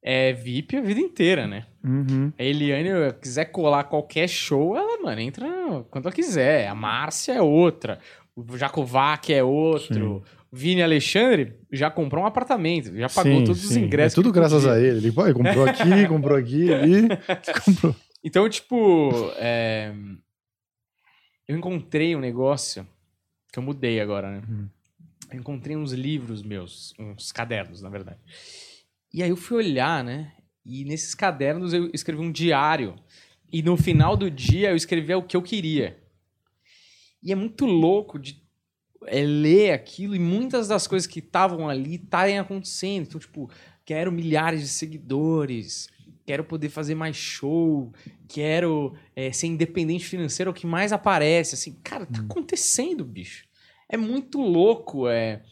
[0.00, 1.66] é VIP a vida inteira, né?
[1.82, 2.32] Uhum.
[2.38, 5.48] A Eliane quiser colar qualquer show, ela, mano, entra
[5.90, 6.68] quando ela quiser.
[6.68, 7.98] A Márcia é outra.
[8.36, 10.22] O Jacovac é outro.
[10.37, 12.96] O Vini Alexandre já comprou um apartamento.
[12.96, 13.84] Já pagou Sim, todos os sim.
[13.84, 14.14] ingressos.
[14.14, 14.76] É tudo graças podia.
[14.76, 14.98] a ele.
[14.98, 17.08] Ele pô, ele comprou aqui, comprou aqui, ali.
[17.64, 17.96] comprou.
[18.24, 19.92] Então, tipo, é,
[21.46, 22.86] eu encontrei um negócio
[23.52, 24.42] que eu mudei agora, né?
[24.48, 24.68] Hum.
[25.30, 28.18] Eu encontrei uns livros meus, uns cadernos, na verdade.
[29.12, 30.32] E aí eu fui olhar, né?
[30.64, 32.96] E nesses cadernos eu escrevi um diário.
[33.50, 35.98] E no final do dia eu escrevia o que eu queria.
[37.22, 38.42] E é muito louco de
[39.06, 43.06] é, ler aquilo e muitas das coisas que estavam ali estarem acontecendo.
[43.06, 43.50] Então, tipo,
[43.84, 45.88] quero milhares de seguidores,
[46.26, 47.92] quero poder fazer mais show,
[48.28, 51.54] quero é, ser independente financeiro, é o que mais aparece.
[51.54, 53.46] Assim, cara, tá acontecendo, bicho.
[53.88, 55.42] É muito louco, é.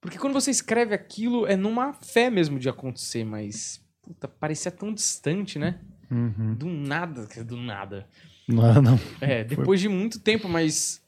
[0.00, 3.82] Porque quando você escreve aquilo, é numa fé mesmo de acontecer, mas.
[4.02, 5.80] Puta, parecia tão distante, né?
[6.10, 6.54] Uhum.
[6.54, 8.08] Do nada, do nada.
[8.46, 9.00] Não, não.
[9.20, 11.02] É, depois de muito tempo, mas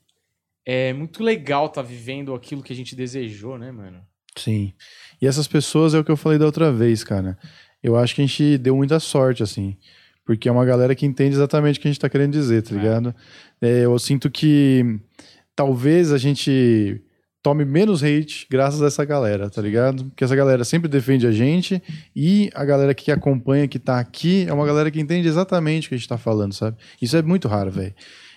[0.67, 4.01] é muito legal estar vivendo aquilo que a gente desejou, né, mano?
[4.37, 4.73] Sim.
[5.21, 7.37] E essas pessoas é o que eu falei da outra vez, cara.
[7.83, 9.77] Eu acho que a gente deu muita sorte, assim.
[10.25, 12.75] Porque é uma galera que entende exatamente o que a gente tá querendo dizer, tá
[12.75, 12.79] É.
[12.79, 13.15] ligado?
[13.61, 15.01] É, eu sinto que
[15.57, 17.03] talvez a gente
[17.43, 20.05] tome menos hate graças a essa galera, tá ligado?
[20.05, 21.83] Porque essa galera sempre defende a gente
[22.15, 25.89] e a galera que acompanha, que tá aqui, é uma galera que entende exatamente o
[25.89, 26.77] que a gente tá falando, sabe?
[27.01, 27.95] Isso é muito raro, velho.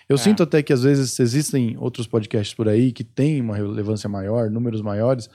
[0.08, 0.18] Eu É.
[0.18, 4.50] sinto até que às vezes existem outros podcasts por aí que têm uma relevância maior,
[4.50, 5.28] números maiores,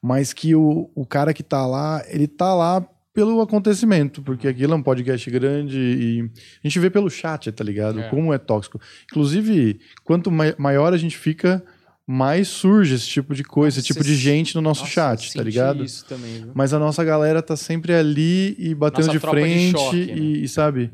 [0.00, 4.72] mas que o, o cara que tá lá, ele tá lá pelo acontecimento, porque aquilo
[4.72, 6.30] é um podcast grande e
[6.64, 8.00] a gente vê pelo chat, tá ligado?
[8.00, 8.08] É.
[8.08, 8.80] Como é tóxico.
[9.10, 11.62] Inclusive, quanto mai- maior a gente fica,
[12.06, 15.42] mais surge esse tipo de coisa, esse tipo de gente no nosso Nossa, chat, tá
[15.42, 15.84] ligado?
[15.84, 16.50] isso também, viu?
[16.54, 20.06] Mas a nossa galera tá sempre ali e batendo Nossa de tropa de frente choque,
[20.06, 20.12] né?
[20.18, 20.90] e, e, sabe?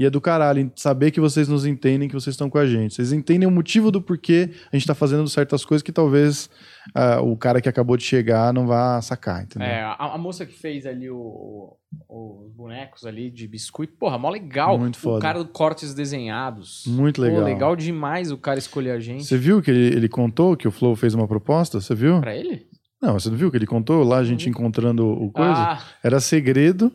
[0.00, 2.94] E é do caralho saber que vocês nos entendem, que vocês estão com a gente.
[2.94, 6.48] Vocês entendem o motivo do porquê a gente tá fazendo certas coisas que talvez
[6.94, 9.68] ah, o cara que acabou de chegar não vá sacar, entendeu?
[9.68, 11.76] É, a, a moça que fez ali o-
[12.08, 14.78] o- os bonecos ali de biscoito, porra, mó legal.
[14.78, 15.20] Muito O foda.
[15.20, 16.84] cara do cortes desenhados.
[16.86, 17.40] Muito legal.
[17.40, 19.24] Pô, legal demais o cara escolher a gente.
[19.24, 21.78] Você viu que ele, ele contou que o Flow fez uma proposta?
[21.78, 22.20] Você viu?
[22.20, 22.66] Pra ele?
[23.02, 25.52] Não, você não viu que ele contou lá, a gente encontrando o coisa?
[25.52, 26.90] Ah, Era segredo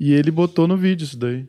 [0.00, 1.46] e ele botou no vídeo isso daí.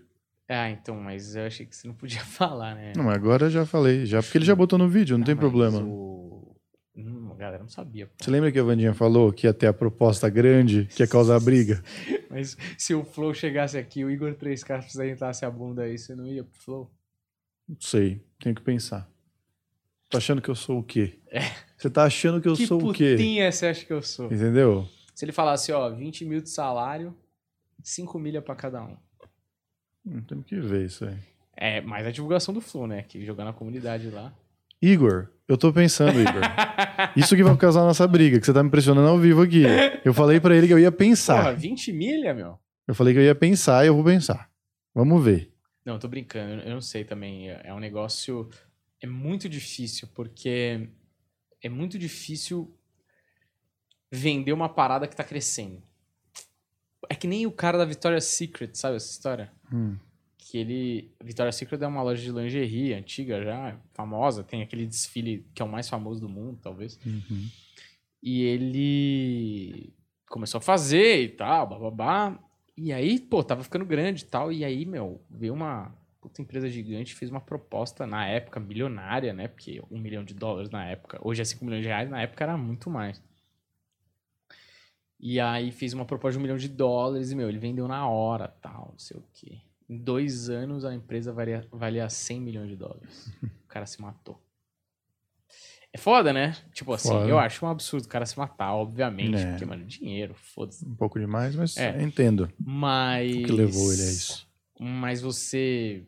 [0.54, 2.91] Ah, então, mas eu achei que você não podia falar, né?
[2.95, 5.36] Não, agora eu já falei, já porque ele já botou no vídeo, não Ah, tem
[5.36, 5.80] mas problema.
[5.80, 6.56] O...
[6.95, 8.08] Hum, a galera não sabia.
[8.08, 8.14] pô.
[8.22, 11.39] Você lembra que a Vandinha falou que ia ter a proposta grande, que ia causar
[11.43, 11.82] briga?
[12.30, 16.28] Mas se o Flow chegasse aqui, o Igor 3K apresentasse a bunda aí, você não
[16.28, 16.91] ia pro Flow?
[17.70, 19.10] Não sei, tenho que pensar.
[20.10, 21.20] Tá achando que eu sou o quê?
[21.78, 23.12] Você tá achando que eu que sou o quê?
[23.16, 24.26] putinha você acha que eu sou?
[24.26, 24.86] Entendeu?
[25.16, 27.16] Se ele falasse, ó, 20 mil de salário,
[27.82, 28.97] 5 milha pra cada um.
[30.06, 31.18] Hum, temos que ver isso aí.
[31.56, 33.04] É, mais a divulgação do Flow, né?
[33.04, 34.34] Que jogar na comunidade lá.
[34.82, 36.41] Igor, eu tô pensando, Igor.
[37.16, 39.64] Isso que vai causar a nossa briga, que você tá me pressionando ao vivo aqui.
[40.04, 41.43] Eu falei pra ele que eu ia pensar.
[41.43, 42.58] Porra, 20 milha, meu?
[42.88, 44.49] Eu falei que eu ia pensar e eu vou pensar.
[44.93, 45.54] Vamos ver.
[45.86, 47.49] Não, eu tô brincando, eu não sei também.
[47.49, 48.49] É é um negócio.
[48.99, 50.88] É muito difícil, porque
[51.62, 52.76] é muito difícil
[54.12, 55.82] vender uma parada que tá crescendo.
[57.10, 59.52] É que nem o cara da Victoria's Secret, sabe essa história?
[59.72, 59.97] Hum.
[60.38, 61.12] Que ele.
[61.24, 65.66] Victoria's Secret é uma loja de lingerie antiga já, famosa, tem aquele desfile que é
[65.66, 66.99] o mais famoso do mundo, talvez.
[67.06, 67.47] Uhum.
[68.22, 69.93] E ele
[70.28, 72.39] começou a fazer e tal, bababá.
[72.78, 74.52] E aí, pô, tava ficando grande e tal.
[74.52, 79.47] E aí, meu, veio uma puta empresa gigante, fez uma proposta na época milionária, né?
[79.47, 82.43] Porque um milhão de dólares na época, hoje é 5 milhões de reais, na época
[82.43, 83.22] era muito mais.
[85.24, 88.07] E aí fez uma proposta de um milhão de dólares e, meu, ele vendeu na
[88.07, 89.59] hora, tal, não sei o quê.
[89.88, 93.32] Em dois anos a empresa valia, valia 100 milhões de dólares.
[93.63, 94.38] O cara se matou.
[95.93, 96.55] É foda, né?
[96.74, 97.26] Tipo assim, Foda.
[97.28, 99.38] eu acho um absurdo o cara se matar, obviamente.
[99.38, 99.51] É.
[99.51, 100.86] Porque, mano, dinheiro, foda-se.
[100.86, 102.01] Um pouco demais, mas É.
[102.03, 103.32] entendo Mas.
[103.34, 104.45] o que levou ele a isso.
[104.80, 106.03] Mas você.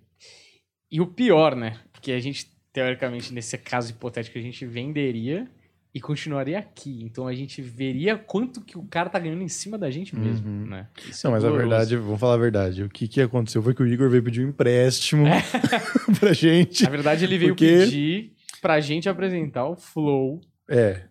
[0.92, 1.80] E o pior, né?
[1.94, 5.50] Porque a gente, teoricamente, nesse caso hipotético, a gente venderia
[5.94, 7.00] e continuaria aqui.
[7.04, 10.48] Então a gente veria quanto que o cara tá ganhando em cima da gente mesmo,
[10.50, 10.66] Uhum.
[10.66, 10.88] né?
[11.08, 11.70] Isso Não, é mas a doloroso.
[11.70, 12.84] verdade, vamos falar a verdade.
[12.84, 15.26] O que, que aconteceu foi que o Igor veio pedir um empréstimo
[16.20, 16.84] pra gente.
[16.84, 21.04] Na verdade, ele veio Porque- pedir pra gente apresentar o Flow, É.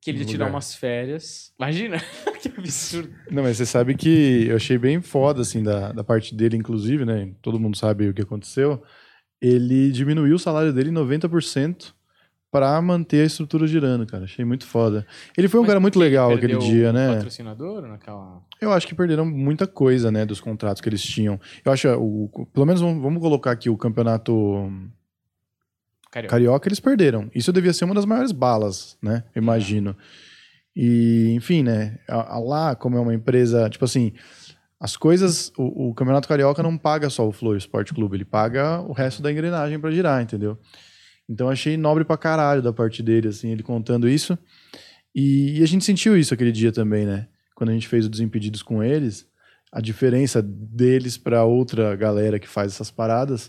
[0.00, 1.52] que ele ia tirar umas férias.
[1.58, 1.98] Imagina,
[2.40, 3.10] que absurdo.
[3.30, 7.04] Não, mas você sabe que eu achei bem foda, assim, da, da parte dele, inclusive,
[7.04, 7.30] né?
[7.42, 8.82] Todo mundo sabe o que aconteceu.
[9.42, 11.92] Ele diminuiu o salário dele em 90%
[12.50, 14.24] pra manter a estrutura girando, cara.
[14.24, 15.06] Achei muito foda.
[15.36, 17.14] Ele foi um Mas cara muito legal aquele dia, né?
[17.14, 18.42] patrocinador naquela...
[18.60, 21.38] Eu acho que perderam muita coisa, né, dos contratos que eles tinham.
[21.64, 24.70] Eu acho, o, pelo menos vamos, vamos colocar aqui o campeonato
[26.10, 26.30] Carioca.
[26.30, 27.30] carioca, eles perderam.
[27.34, 29.22] Isso devia ser uma das maiores balas, né?
[29.34, 29.96] Eu imagino.
[30.74, 31.98] E, enfim, né?
[32.08, 34.12] a- a lá, como é uma empresa, tipo assim,
[34.80, 38.80] as coisas, o, o campeonato carioca não paga só o Flow Esporte Clube, ele paga
[38.80, 40.58] o resto da engrenagem pra girar, entendeu?
[41.30, 44.36] Então achei nobre pra caralho da parte dele, assim, ele contando isso.
[45.14, 47.28] E, e a gente sentiu isso aquele dia também, né?
[47.54, 49.28] Quando a gente fez o Desimpedidos com eles,
[49.72, 53.48] a diferença deles pra outra galera que faz essas paradas,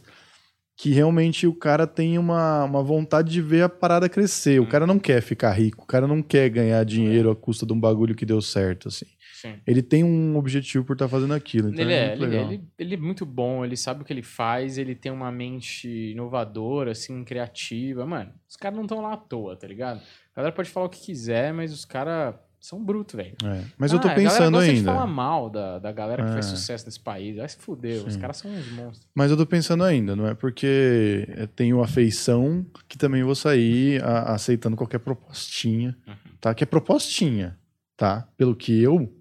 [0.78, 4.62] que realmente o cara tem uma, uma vontade de ver a parada crescer.
[4.62, 7.74] O cara não quer ficar rico, o cara não quer ganhar dinheiro à custa de
[7.74, 9.08] um bagulho que deu certo, assim.
[9.42, 9.56] Sim.
[9.66, 12.52] Ele tem um objetivo por estar fazendo aquilo, então Ele é, é, muito ele, legal.
[12.52, 15.88] ele, ele é muito bom, ele sabe o que ele faz, ele tem uma mente
[16.12, 18.06] inovadora, assim, criativa.
[18.06, 20.00] Mano, os caras não estão lá à toa, tá ligado?
[20.34, 23.36] A galera pode falar o que quiser, mas os caras são brutos, velho.
[23.44, 24.94] É, Mas eu tô Ah, a pensando gosta de ainda.
[24.94, 26.50] falar mal da, da galera que faz É.
[26.50, 27.36] sucesso nesse país.
[27.38, 29.10] Vai se fuder, os caras são uns monstros.
[29.16, 34.04] Mas eu tô pensando ainda, não é porque eu tenho afeição que também vou sair
[34.04, 36.14] a- aceitando qualquer propostinha, Uhum.
[36.40, 36.54] tá?
[36.54, 37.58] Que é propostinha,
[37.98, 38.28] tá?
[38.38, 39.12] Pelo que eu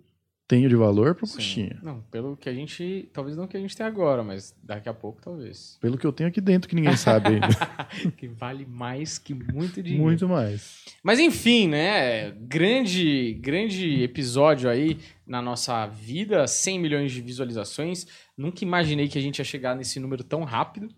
[0.51, 1.74] tenho de valor, propostinha.
[1.74, 1.80] Sim.
[1.80, 3.09] Não, pelo que a gente.
[3.12, 5.78] Talvez não que a gente tem agora, mas daqui a pouco talvez.
[5.80, 7.46] Pelo que eu tenho aqui dentro, que ninguém sabe ainda.
[8.18, 10.03] que vale mais que muito dinheiro.
[10.03, 10.84] Muito mais.
[11.05, 12.32] Mas enfim, né?
[12.32, 18.09] Grande, grande episódio aí na nossa vida, 100 milhões de visualizações.
[18.36, 20.88] Nunca imaginei que a gente ia chegar nesse número tão rápido.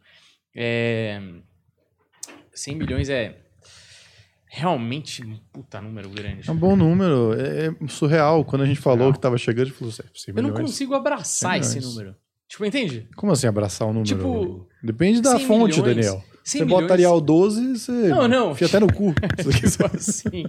[0.57, 1.21] É...
[2.55, 3.37] 100 milhões é
[4.55, 6.47] realmente um puta número grande.
[6.47, 8.45] É um bom número, é é surreal.
[8.45, 9.13] Quando a gente falou Surreal.
[9.15, 10.61] que tava chegando, a gente falou, 100 Eu não milhões.
[10.61, 11.95] consigo abraçar 100 esse milhões.
[11.97, 12.17] número.
[12.47, 13.09] Tipo, entende?
[13.17, 14.07] Como assim abraçar o número?
[14.07, 16.25] Tipo, Depende da 100 fonte, milhões, Daniel.
[16.45, 16.83] 100 Você milhões...
[16.83, 18.51] bota Arial 12, você Não, não.
[18.53, 19.15] enfia até no cu.
[19.41, 20.45] tipo assim.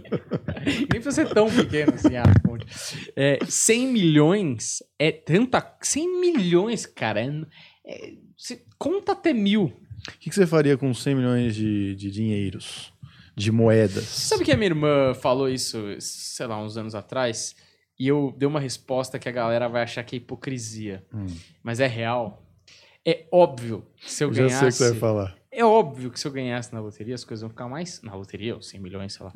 [0.65, 2.65] Nem precisa ser tão pequeno assim a fonte.
[3.15, 5.77] É, 100 milhões é tanta.
[5.81, 7.21] 100 milhões, cara.
[7.21, 7.27] É,
[7.87, 9.65] é- você conta até mil.
[9.65, 12.91] O que, que você faria com 100 milhões de, de dinheiros?
[13.35, 14.03] De moedas?
[14.05, 17.55] Sabe que a minha irmã falou isso, sei lá, uns anos atrás?
[17.99, 21.05] E eu dei uma resposta que a galera vai achar que é hipocrisia.
[21.13, 21.25] Hum.
[21.63, 22.43] Mas é real.
[23.05, 24.77] É óbvio que se eu Eu já sei o que ganhasse.
[24.77, 25.37] você vai falar.
[25.51, 28.01] É óbvio que se eu ganhasse na loteria, as coisas vão ficar mais.
[28.01, 29.33] Na loteria, ou 100 milhões, sei lá.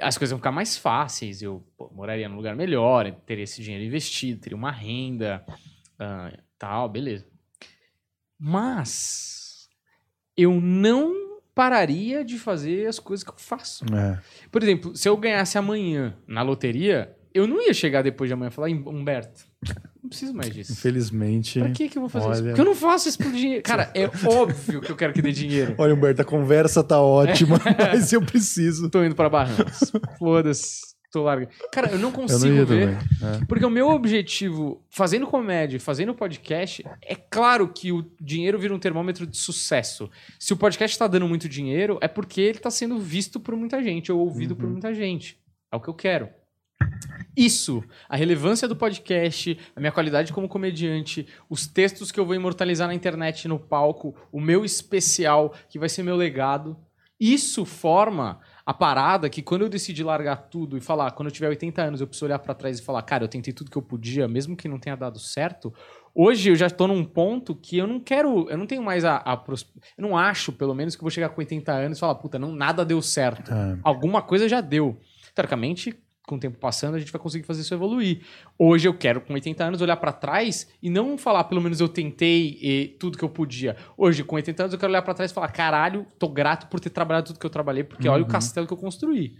[0.00, 1.42] As coisas vão ficar mais fáceis.
[1.42, 5.44] Eu pô, moraria num lugar melhor, teria esse dinheiro investido, teria uma renda,
[5.98, 7.26] ah, tal, beleza.
[8.38, 9.68] Mas
[10.36, 11.19] eu não
[11.54, 13.84] pararia de fazer as coisas que eu faço.
[13.94, 14.18] É.
[14.50, 18.48] Por exemplo, se eu ganhasse amanhã na loteria, eu não ia chegar depois de amanhã
[18.48, 19.44] e falar, "Hum, Humberto,
[20.02, 20.72] não preciso mais disso.
[20.72, 21.60] Infelizmente.
[21.60, 22.40] Pra que, que eu vou fazer isso?
[22.42, 22.48] Olha.
[22.50, 23.62] Porque eu não faço isso por dinheiro.
[23.62, 25.74] Cara, é óbvio que eu quero que dê dinheiro.
[25.78, 28.88] Olha, Humberto, a conversa tá ótima, mas eu preciso.
[28.90, 29.92] Tô indo pra Barrancas.
[30.18, 30.80] Foda-se.
[31.10, 31.50] Tô largando.
[31.72, 32.88] Cara, eu não Eu consigo não ia ver.
[32.90, 33.44] É.
[33.46, 38.78] Porque o meu objetivo, fazendo comédia, fazendo podcast, é claro que o dinheiro vira um
[38.78, 40.08] termômetro de sucesso.
[40.38, 43.82] Se o podcast tá dando muito dinheiro, é porque ele tá sendo visto por muita
[43.82, 45.36] gente, ou ouvido por muita gente.
[45.72, 46.28] É o que eu quero.
[47.36, 52.34] Isso, a relevância do podcast, a minha qualidade como comediante, os textos que eu vou
[52.34, 56.76] imortalizar na internet, no palco, o meu especial, que vai ser meu legado.
[57.18, 61.48] Isso forma a parada que quando eu decidi largar tudo e falar, quando eu tiver
[61.48, 63.82] 80 anos, eu preciso olhar pra trás e falar, cara, eu tentei tudo que eu
[63.82, 65.72] podia, mesmo que não tenha dado certo.
[66.14, 69.16] Hoje eu já tô num ponto que eu não quero, eu não tenho mais a,
[69.16, 72.00] a pros- eu não acho, pelo menos, que eu vou chegar com 80 anos e
[72.00, 73.52] falar, puta, não, nada deu certo.
[73.52, 73.78] É.
[73.82, 74.98] Alguma coisa já deu.
[75.34, 75.96] Teoricamente,
[76.30, 78.20] com o tempo passando, a gente vai conseguir fazer isso evoluir.
[78.56, 81.88] Hoje eu quero, com 80 anos, olhar pra trás e não falar, pelo menos eu
[81.88, 83.76] tentei e tudo que eu podia.
[83.96, 86.78] Hoje, com 80 anos, eu quero olhar pra trás e falar, caralho, tô grato por
[86.78, 88.30] ter trabalhado tudo que eu trabalhei, porque olha o Uhum.
[88.30, 89.34] castelo que eu construí.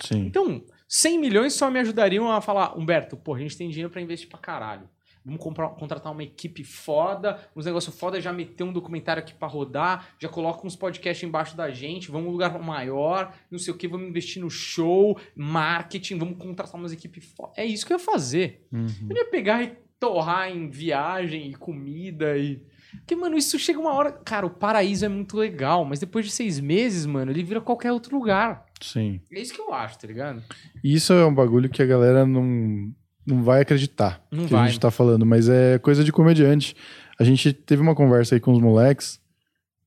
[0.00, 0.26] Sim.
[0.26, 4.02] Então, 100 milhões só me ajudariam a falar, Humberto, pô, a gente tem dinheiro pra
[4.02, 4.88] investir pra caralho.
[5.24, 9.48] Vamos comprar, contratar uma equipe foda, uns negócios foda, já meter um documentário aqui pra
[9.48, 13.76] rodar, já coloca uns podcasts embaixo da gente, vamos um lugar maior, não sei o
[13.76, 17.52] que, vamos investir no show, marketing, vamos contratar umas equipes foda.
[17.56, 18.66] É isso que eu ia fazer.
[18.70, 19.08] Uhum.
[19.08, 22.60] Eu ia pegar e torrar em viagem e comida e.
[22.98, 24.12] Porque, mano, isso chega uma hora.
[24.12, 27.90] Cara, o paraíso é muito legal, mas depois de seis meses, mano, ele vira qualquer
[27.90, 28.66] outro lugar.
[28.80, 29.20] Sim.
[29.32, 30.42] É isso que eu acho, tá ligado?
[30.82, 32.92] Isso é um bagulho que a galera não,
[33.26, 34.68] não vai acreditar Não que a vai.
[34.68, 36.76] gente tá falando, mas é coisa de comediante.
[37.18, 39.20] A gente teve uma conversa aí com os moleques.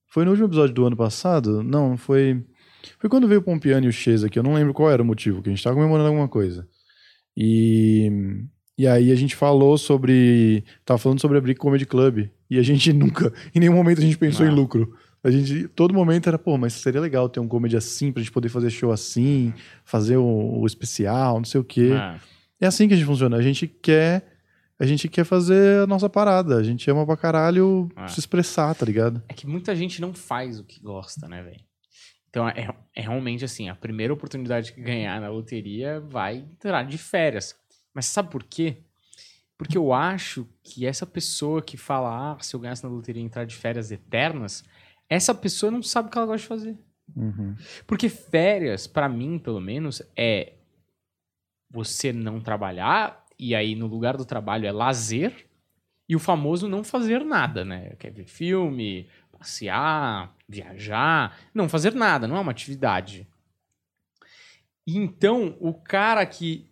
[0.08, 1.62] Foi no último episódio do ano passado?
[1.62, 2.44] Não, foi.
[3.00, 4.40] Foi quando veio o Pompiano e o Chesa aqui.
[4.40, 6.68] Eu não lembro qual era o motivo, que a gente tava comemorando alguma coisa.
[7.36, 8.12] E.
[8.80, 10.64] E aí a gente falou sobre.
[10.86, 12.30] Tava falando sobre abrir comedy club.
[12.50, 14.54] E a gente nunca, em nenhum momento a gente pensou Não.
[14.54, 14.94] em lucro.
[15.24, 18.32] A gente, todo momento era, pô, mas seria legal ter um comedy assim, pra gente
[18.32, 19.52] poder fazer show assim,
[19.84, 21.92] fazer o, o especial, não sei o quê.
[21.94, 22.18] Ah.
[22.60, 23.38] É assim que a gente funciona.
[23.38, 24.34] A gente quer.
[24.80, 26.56] A gente quer fazer a nossa parada.
[26.58, 28.08] A gente ama pra caralho Ah.
[28.08, 29.24] se expressar, tá ligado?
[29.28, 31.62] É que muita gente não faz o que gosta, né, velho?
[32.30, 36.98] Então é, é realmente assim, a primeira oportunidade que ganhar na loteria vai entrar de
[36.98, 37.56] férias.
[37.94, 38.78] Mas sabe por quê?
[39.58, 43.26] Porque eu acho que essa pessoa que fala, ah, se eu ganhasse na loteria e
[43.26, 44.64] entrar de férias eternas,
[45.10, 46.78] essa pessoa não sabe o que ela gosta de fazer.
[47.16, 47.56] Uhum.
[47.88, 50.54] Porque férias, pra mim, pelo menos, é
[51.70, 55.48] você não trabalhar e aí no lugar do trabalho é lazer
[56.10, 57.94] e o famoso não fazer nada, né?
[58.00, 63.28] Quer ver filme, passear, viajar, não fazer nada, não é uma atividade.
[64.86, 66.66] Então, o cara que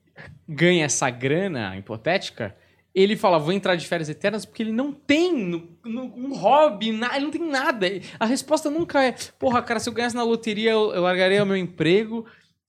[0.48, 2.56] ganha essa grana hipotética,
[2.94, 6.94] ele fala, vou entrar de férias eternas porque ele não tem no- no- um hobby,
[6.94, 7.86] na- ele não tem nada.
[8.18, 11.46] A resposta nunca é, porra, cara, se eu ganhasse na loteria, eu, eu largaria o
[11.46, 12.26] meu emprego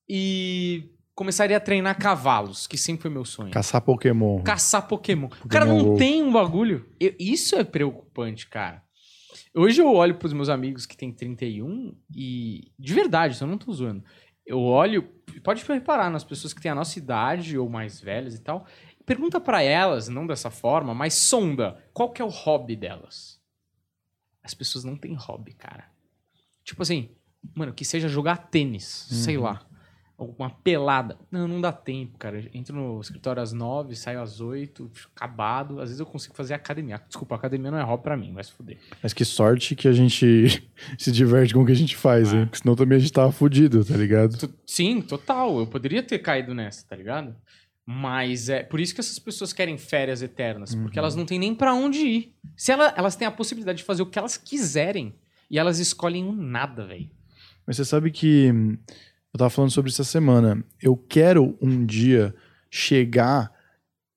[0.09, 3.51] e começaria a treinar cavalos, que sempre foi meu sonho.
[3.51, 4.43] Caçar Pokémon.
[4.45, 5.29] Caçar Pokémon.
[5.45, 5.97] O cara não Go.
[5.97, 6.89] tem um bagulho.
[7.01, 8.85] Eu- isso é preocupante, cara.
[9.55, 12.71] Hoje eu olho pros meus amigos que têm 31 e.
[12.79, 14.05] De verdade, eu não tô zoando.
[14.47, 15.03] Eu olho.
[15.43, 18.67] Pode reparar nas pessoas que têm a nossa idade ou mais velhas e tal.
[19.07, 21.83] Pergunta pra elas, não dessa forma, mas sonda.
[21.95, 23.41] Qual que é o hobby delas?
[24.43, 25.85] As pessoas não têm hobby, cara.
[26.63, 27.11] Tipo assim,
[27.55, 29.45] mano, que seja jogar tênis, sei Uhum.
[29.45, 29.67] lá.
[30.19, 31.19] Ou uma pelada.
[31.31, 32.41] Não, não dá tempo, cara.
[32.41, 35.79] Eu entro no escritório às nove, saio às oito, acabado.
[35.79, 37.03] Às vezes eu consigo fazer academia.
[37.07, 38.79] Desculpa, academia não é hobby pra mim, vai se fuder.
[39.03, 40.67] Mas que sorte que a gente
[40.99, 42.37] se diverte com o que a gente faz, É.
[42.39, 42.45] hein?
[42.47, 44.37] Porque senão também a gente tava fudido, tá ligado?
[44.67, 45.59] Sim, total.
[45.59, 47.37] Eu poderia ter caído nessa, tá ligado?
[47.85, 51.03] Mas é por isso que essas pessoas querem férias eternas, porque Uhum.
[51.05, 52.35] elas não têm nem pra onde ir.
[52.57, 55.15] Se ela- elas têm a possibilidade de fazer o que elas quiserem
[55.51, 57.09] e elas escolhem um nada, velho.
[57.67, 58.77] Mas você sabe que hum,
[59.37, 60.65] eu tava falando sobre isso essa semana.
[60.83, 62.35] Eu quero um dia
[62.71, 63.53] chegar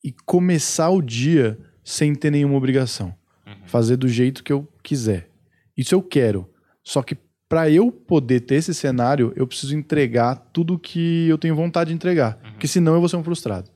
[0.02, 3.14] e começar o dia sem ter nenhuma obrigação.
[3.46, 3.54] Uhum.
[3.68, 5.30] Fazer do jeito que eu quiser.
[5.76, 6.50] Isso eu quero.
[6.82, 7.18] Só que
[7.50, 11.96] pra eu poder ter esse cenário, eu preciso entregar tudo que eu tenho vontade de
[11.96, 12.40] entregar.
[12.42, 12.52] Uhum.
[12.52, 13.70] Porque senão eu vou ser um frustrado.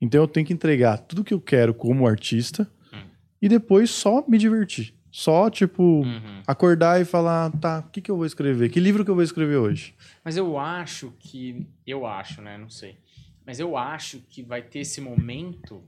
[0.00, 3.00] Então eu tenho que entregar tudo que eu quero como artista Uhum.
[3.42, 4.94] e depois só me divertir.
[5.16, 6.42] Só, tipo, Uhum.
[6.44, 8.68] acordar e falar, tá, o que, que eu vou escrever?
[8.68, 9.94] Que livro que eu vou escrever hoje?
[10.24, 11.68] Mas eu acho que.
[11.86, 12.58] Eu acho, né?
[12.58, 12.98] Não sei.
[13.46, 15.84] Mas eu acho que vai ter esse momento.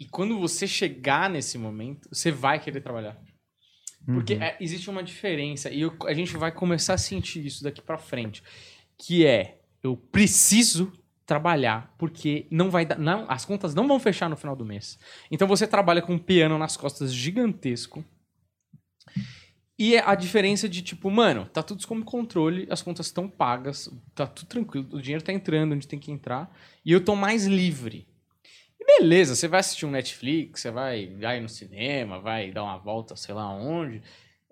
[0.00, 3.16] E quando você chegar nesse momento, você vai querer trabalhar.
[4.04, 4.42] Porque Uhum.
[4.42, 7.98] é, existe uma diferença e eu- a gente vai começar a sentir isso daqui pra
[7.98, 8.42] frente,
[8.98, 10.92] que é eu preciso
[11.24, 14.98] trabalhar porque não vai dar, não, as contas não vão fechar no final do mês.
[15.30, 18.04] Então você trabalha com um piano nas costas gigantesco.
[19.78, 23.90] E é a diferença de tipo, mano, tá tudo sob controle, as contas estão pagas,
[24.14, 26.54] tá tudo tranquilo, o dinheiro tá entrando onde tem que entrar
[26.84, 28.06] e eu tô mais livre.
[28.78, 32.76] E beleza, você vai assistir um Netflix, você vai, vai no cinema, vai dar uma
[32.76, 34.02] volta, sei lá onde.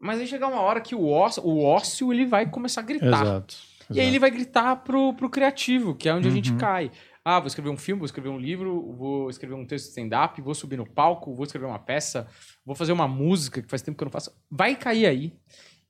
[0.01, 3.23] Mas aí chega uma hora que o ócio, o ócio ele vai começar a gritar.
[3.23, 3.57] Exato.
[3.91, 6.59] E aí ele vai gritar pro, pro criativo, que é onde a gente Uhum.
[6.59, 6.91] cai.
[7.25, 10.41] Ah, vou escrever um filme, vou escrever um livro, vou escrever um texto de stand-up,
[10.41, 12.27] vou subir no palco, vou escrever uma peça,
[12.69, 14.31] vou fazer uma música que faz tempo que eu não faço.
[14.51, 15.33] Vai cair aí.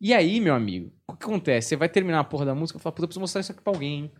[0.00, 1.70] E aí, meu amigo, o que acontece?
[1.70, 3.60] Você vai terminar a porra da música e falar, puta, eu preciso mostrar isso aqui
[3.60, 4.04] pra alguém.
[4.04, 4.12] hein?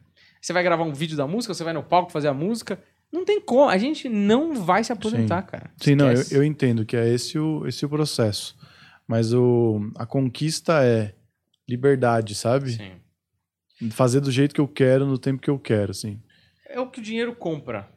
[0.42, 2.82] Você vai gravar um vídeo da música, você vai no palco fazer a música.
[3.12, 3.70] Não tem como.
[3.70, 5.70] A gente não vai se aposentar, cara.
[5.76, 6.34] Sim, não, eu, Esquece.
[6.34, 8.56] eu entendo que é esse o, esse o processo.
[9.06, 11.14] Mas o, a conquista é
[11.68, 12.72] liberdade, sabe?
[12.72, 12.92] Sim.
[13.92, 16.20] Fazer do jeito que eu quero, no tempo que eu quero, assim.
[16.68, 17.88] É o que o dinheiro compra.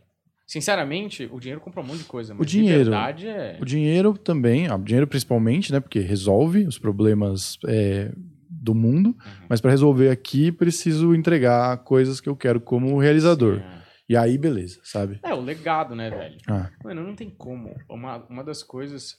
[0.51, 2.33] Sinceramente, o dinheiro compra um monte de coisa.
[2.33, 2.91] Mas dinheiro.
[2.93, 3.57] é...
[3.61, 5.79] O dinheiro também, ah, o dinheiro principalmente, né?
[5.79, 8.11] Porque resolve os problemas é,
[8.49, 9.45] do mundo, Uhum.
[9.47, 13.59] mas para resolver aqui preciso entregar coisas que eu quero como realizador.
[13.59, 13.81] Sim, é.
[14.09, 15.21] E aí, beleza, sabe?
[15.23, 16.37] É, o legado, né, velho?
[16.45, 17.73] Ah, Mano, não tem como.
[17.87, 19.17] Uma, uma das coisas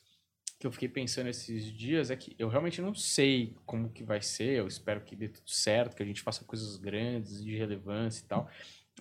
[0.60, 4.20] que eu fiquei pensando esses dias é que eu realmente não sei como que vai
[4.20, 4.58] ser.
[4.58, 8.28] Eu espero que dê tudo certo, que a gente faça coisas grandes, de relevância e
[8.28, 8.50] tal.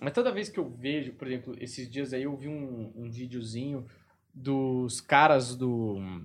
[0.00, 3.10] Mas toda vez que eu vejo, por exemplo, esses dias aí eu vi um, um
[3.10, 3.86] videozinho
[4.34, 6.22] dos caras do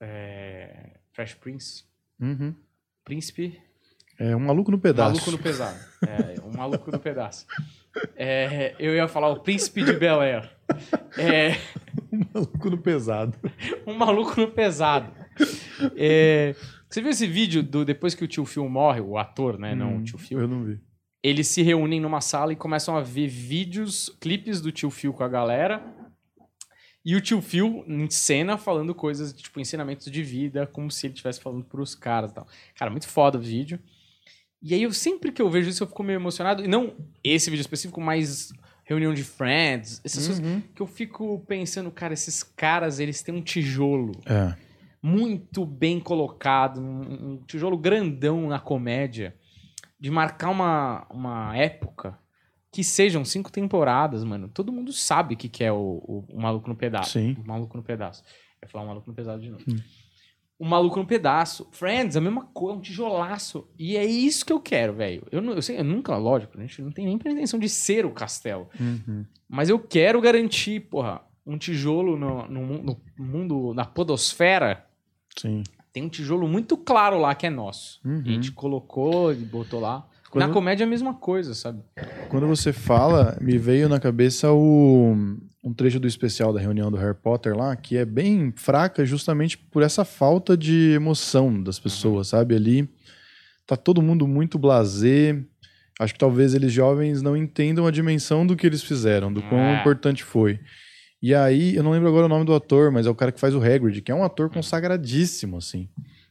[0.00, 1.84] é, Fresh Prince.
[2.20, 2.54] uhum.
[3.04, 3.60] Príncipe
[4.18, 5.12] É um maluco no pedaço.
[5.12, 5.78] Maluco no pesado.
[6.06, 7.46] É, um maluco no pedaço.
[8.16, 10.50] É, eu ia falar o príncipe de Bel Air.
[11.16, 11.52] É,
[12.34, 13.38] maluco no pesado.
[13.86, 15.12] um maluco no pesado.
[15.96, 16.54] É,
[16.88, 19.74] você viu esse vídeo do depois que o tio Phil morre, o ator, né?
[19.74, 20.40] Não Hum, o tio Phil.
[20.40, 20.80] Eu não vi.
[21.26, 25.24] Eles se reúnem numa sala e começam a ver vídeos, clipes do tio Phil com
[25.24, 25.82] a galera.
[27.04, 31.14] E o tio Phil em cena falando coisas, tipo, ensinamentos de vida, como se ele
[31.14, 32.46] estivesse falando pros caras e tal.
[32.76, 33.80] Cara, muito foda o vídeo.
[34.62, 36.64] E aí, eu sempre que eu vejo isso, eu fico meio emocionado.
[36.64, 38.52] E não esse vídeo específico, mas
[38.84, 40.60] reunião de friends, essas coisas Uhum.
[40.74, 44.54] que eu fico pensando, cara, esses caras, eles têm um tijolo É.
[45.02, 49.34] muito bem colocado, um, um tijolo grandão na comédia,
[49.98, 52.18] de marcar uma, uma época
[52.70, 54.48] que sejam cinco temporadas, mano.
[54.48, 57.12] Todo mundo sabe o que, que é o, o, o Maluco no Pedaço.
[57.12, 57.34] Sim.
[57.42, 58.22] O Maluco no Pedaço.
[58.60, 59.64] Eu ia falar o Maluco no Pesado de novo.
[59.68, 59.76] Hum.
[60.58, 61.68] O Maluco no Pedaço.
[61.72, 63.68] Friends, a mesma coisa, um tijolaço.
[63.78, 65.26] E é isso que eu quero, velho.
[65.30, 68.04] Eu, não- eu, sei, eu nunca, lógico, a gente não tem nem pretensão de ser
[68.04, 68.68] o castelo.
[68.78, 69.24] Uhum.
[69.48, 74.84] Mas eu quero garantir, porra, um tijolo no, no no mundo, na podosfera.
[75.38, 75.62] Sim.
[75.96, 78.00] Tem um tijolo muito claro lá que é nosso.
[78.04, 78.20] Uhum.
[78.22, 80.06] E a gente colocou e botou lá.
[80.30, 81.80] Quando- Na comédia é a mesma coisa, sabe?
[82.28, 85.16] Quando você fala, me veio na cabeça o,
[85.64, 89.56] um trecho do especial da reunião do Harry Potter lá, que é bem fraca justamente
[89.56, 92.54] por essa falta de emoção das pessoas, sabe?
[92.54, 92.86] Ali
[93.66, 95.42] tá todo mundo muito blasé.
[95.98, 99.58] Acho que talvez eles jovens não entendam a dimensão do que eles fizeram, do quão
[99.58, 99.80] É.
[99.80, 100.60] importante foi.
[101.22, 103.40] E aí, eu não lembro agora o nome do ator, mas é o cara que
[103.40, 105.88] faz o Hagrid, que é um ator consagradíssimo, assim.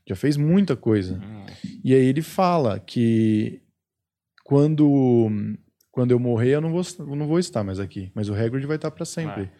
[0.07, 1.19] Já fez muita coisa.
[1.83, 3.61] E aí ele fala que
[4.43, 5.29] quando
[5.91, 8.65] quando eu morrer eu não vou eu não vou estar mais aqui, mas o Hagrid
[8.67, 9.43] vai estar para sempre.
[9.45, 9.51] Vai.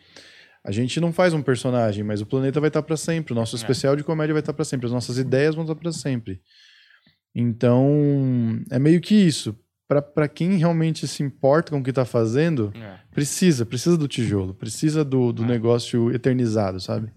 [0.63, 3.55] A gente não faz um personagem, mas o planeta vai estar para sempre, o nosso
[3.55, 3.57] É.
[3.57, 6.41] especial de comédia vai estar para sempre, as nossas ideias vão estar para sempre.
[7.33, 9.57] Então, é meio que isso.
[9.87, 12.97] Para quem realmente se importa com o que tá fazendo, É.
[13.11, 15.47] precisa, precisa do tijolo, precisa do, do É.
[15.47, 17.11] negócio eternizado, sabe?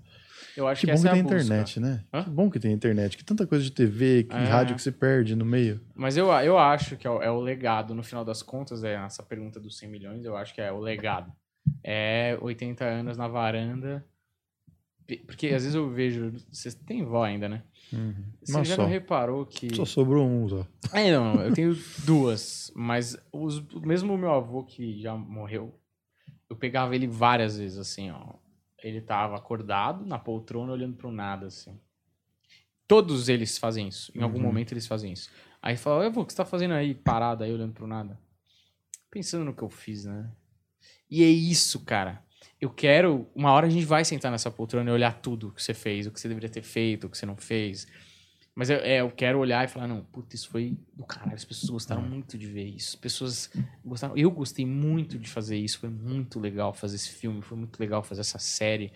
[0.55, 1.37] Eu acho Que que, bom que é a tem busca.
[1.39, 2.05] internet, né?
[2.13, 2.25] Hã?
[2.25, 4.45] Que bom que tem internet, que tanta coisa de TV, que É.
[4.45, 5.81] rádio que se perde no meio.
[5.95, 8.95] Mas eu, eu acho que é o, é o legado, no final das contas, é
[8.95, 11.33] essa pergunta dos 100 milhões, eu acho que é o legado.
[11.83, 14.05] É 80 anos na varanda.
[15.27, 16.33] Porque às vezes eu vejo.
[16.53, 17.63] Você tem vó ainda, né?
[18.43, 18.83] Você Uma já só.
[18.83, 19.75] não reparou que.
[19.75, 20.67] Só sobrou um, só.
[20.93, 21.75] É, não, eu tenho
[22.05, 25.79] duas, mas os, mesmo o meu avô que já morreu,
[26.49, 28.35] eu pegava ele várias vezes, assim, ó.
[28.83, 31.79] Ele tava acordado na poltrona olhando pro nada, assim.
[32.87, 34.11] Todos eles fazem isso.
[34.15, 34.45] Em algum Uhum.
[34.45, 35.31] momento eles fazem isso.
[35.61, 38.19] Aí fala, avô, o que você tá fazendo aí, parado aí, olhando pro nada?
[39.11, 40.31] Pensando no que eu fiz, né?
[41.11, 42.25] E é isso, cara.
[42.61, 43.29] Eu quero.
[43.35, 46.11] Uma hora a gente vai sentar nessa poltrona e olhar tudo que você fez, o
[46.11, 47.87] que você deveria ter feito, o que você não fez.
[48.55, 51.35] Mas eu, é, eu quero olhar e falar, não, puta, isso foi do caralho.
[51.37, 52.91] As pessoas gostaram muito de ver isso.
[52.91, 53.51] As pessoas
[53.85, 54.17] gostaram.
[54.17, 55.79] Eu gostei muito de fazer isso.
[55.79, 57.41] Foi muito legal fazer esse filme.
[57.43, 58.93] Foi muito legal fazer essa série.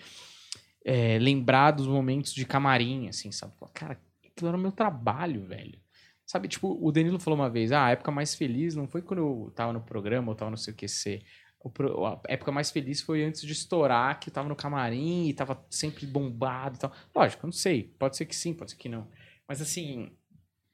[0.84, 3.52] é, lembrar dos momentos de camarim, assim, sabe?
[3.72, 5.78] Cara, aquilo era o meu trabalho, velho.
[6.26, 9.20] Sabe, tipo, o Danilo falou uma vez, ah, a época mais feliz não foi quando
[9.20, 10.82] eu tava no programa ou tava no CQC.
[11.16, 11.22] O pro-
[11.64, 15.64] a época mais feliz foi antes de estourar, que eu tava no camarim e tava
[15.70, 16.92] sempre bombado e tal.
[17.14, 17.84] Lógico, eu não sei.
[17.98, 19.08] Pode ser que sim, pode ser que não.
[19.46, 20.10] Mas assim,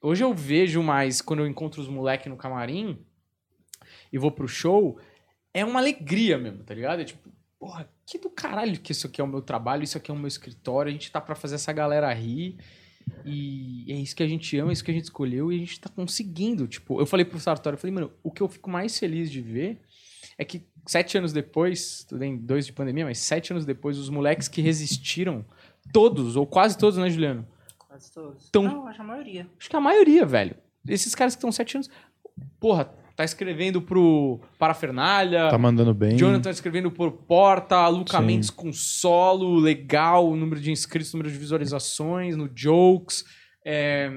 [0.01, 3.05] hoje eu vejo mais quando eu encontro os moleques no camarim
[4.11, 4.99] e vou pro show,
[5.53, 7.01] é uma alegria mesmo, tá ligado?
[7.01, 7.29] É tipo,
[7.59, 10.17] porra, que do caralho que isso aqui é o meu trabalho, isso aqui é o
[10.17, 12.57] meu escritório, a gente tá pra fazer essa galera rir.
[13.25, 15.59] E é isso que a gente ama, é isso que a gente escolheu e a
[15.59, 16.67] gente tá conseguindo.
[16.67, 19.41] Tipo, eu falei pro Sartori, eu falei, mano, o que eu fico mais feliz de
[19.41, 19.81] ver
[20.37, 24.09] é que sete anos depois, tudo bem, dois de pandemia, mas sete anos depois, os
[24.09, 25.45] moleques que resistiram,
[25.93, 27.45] todos, ou quase todos, né, Juliano?
[27.77, 28.45] Quase todos.
[28.49, 29.47] Então- Não, acho a maioria.
[29.59, 30.55] Acho que a maioria, velho.
[30.87, 31.89] Esses caras que estão sete anos,
[32.59, 36.15] porra, tá escrevendo pro Parafernália, Tá mandando bem.
[36.15, 38.25] Jonathan escrevendo por Porta, Luca Sim.
[38.25, 43.25] Mendes com solo, legal, número de inscritos, número de visualizações, no Jokes.
[43.65, 44.09] É,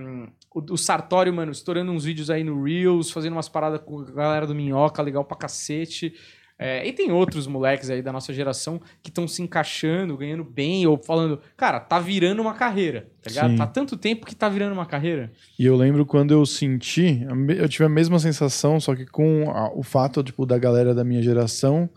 [0.54, 4.04] o, o Sartório, mano, estourando uns vídeos aí no Reels, fazendo umas paradas com a
[4.12, 6.14] galera do Minhoca, legal pra cacete.
[6.62, 10.86] É, e tem outros moleques aí da nossa geração que estão se encaixando, ganhando bem,
[10.86, 13.50] ou falando, cara, tá virando uma carreira, tá ligado?
[13.50, 13.56] Sim.
[13.56, 15.32] Tá tanto tempo que tá virando uma carreira.
[15.58, 17.26] E eu lembro quando eu senti,
[17.58, 21.04] eu tive a mesma sensação, só que com a- o fato tipo, da galera da
[21.04, 21.88] minha geração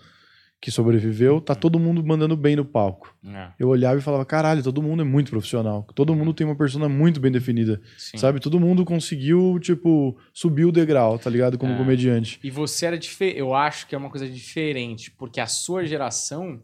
[0.62, 3.16] que sobreviveu, tá todo mundo mandando bem no palco.
[3.60, 5.86] Eu olhava e falava, caralho, todo mundo é muito profissional.
[5.94, 7.80] Todo mundo tem uma persona muito bem definida.
[7.98, 8.18] Sim.
[8.18, 8.40] Sabe?
[8.40, 11.58] Todo mundo conseguiu, tipo, subir o degrau, tá ligado?
[11.58, 11.78] Como É.
[11.78, 12.40] comediante.
[12.44, 13.38] E você era diferente.
[13.38, 16.62] Eu acho que é uma coisa diferente, porque a sua geração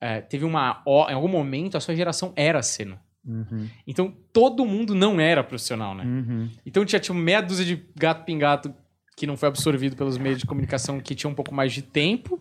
[0.00, 0.82] é, teve uma.
[1.08, 3.00] Em algum momento, a sua geração era cena.
[3.26, 3.68] Uhum.
[3.86, 6.04] Então, todo mundo não era profissional, né?
[6.04, 6.48] Uhum.
[6.66, 8.72] Então, tinha tipo meia dúzia de gato pingato
[9.16, 12.40] que não foi absorvido pelos meios de comunicação que tinham um pouco mais de tempo,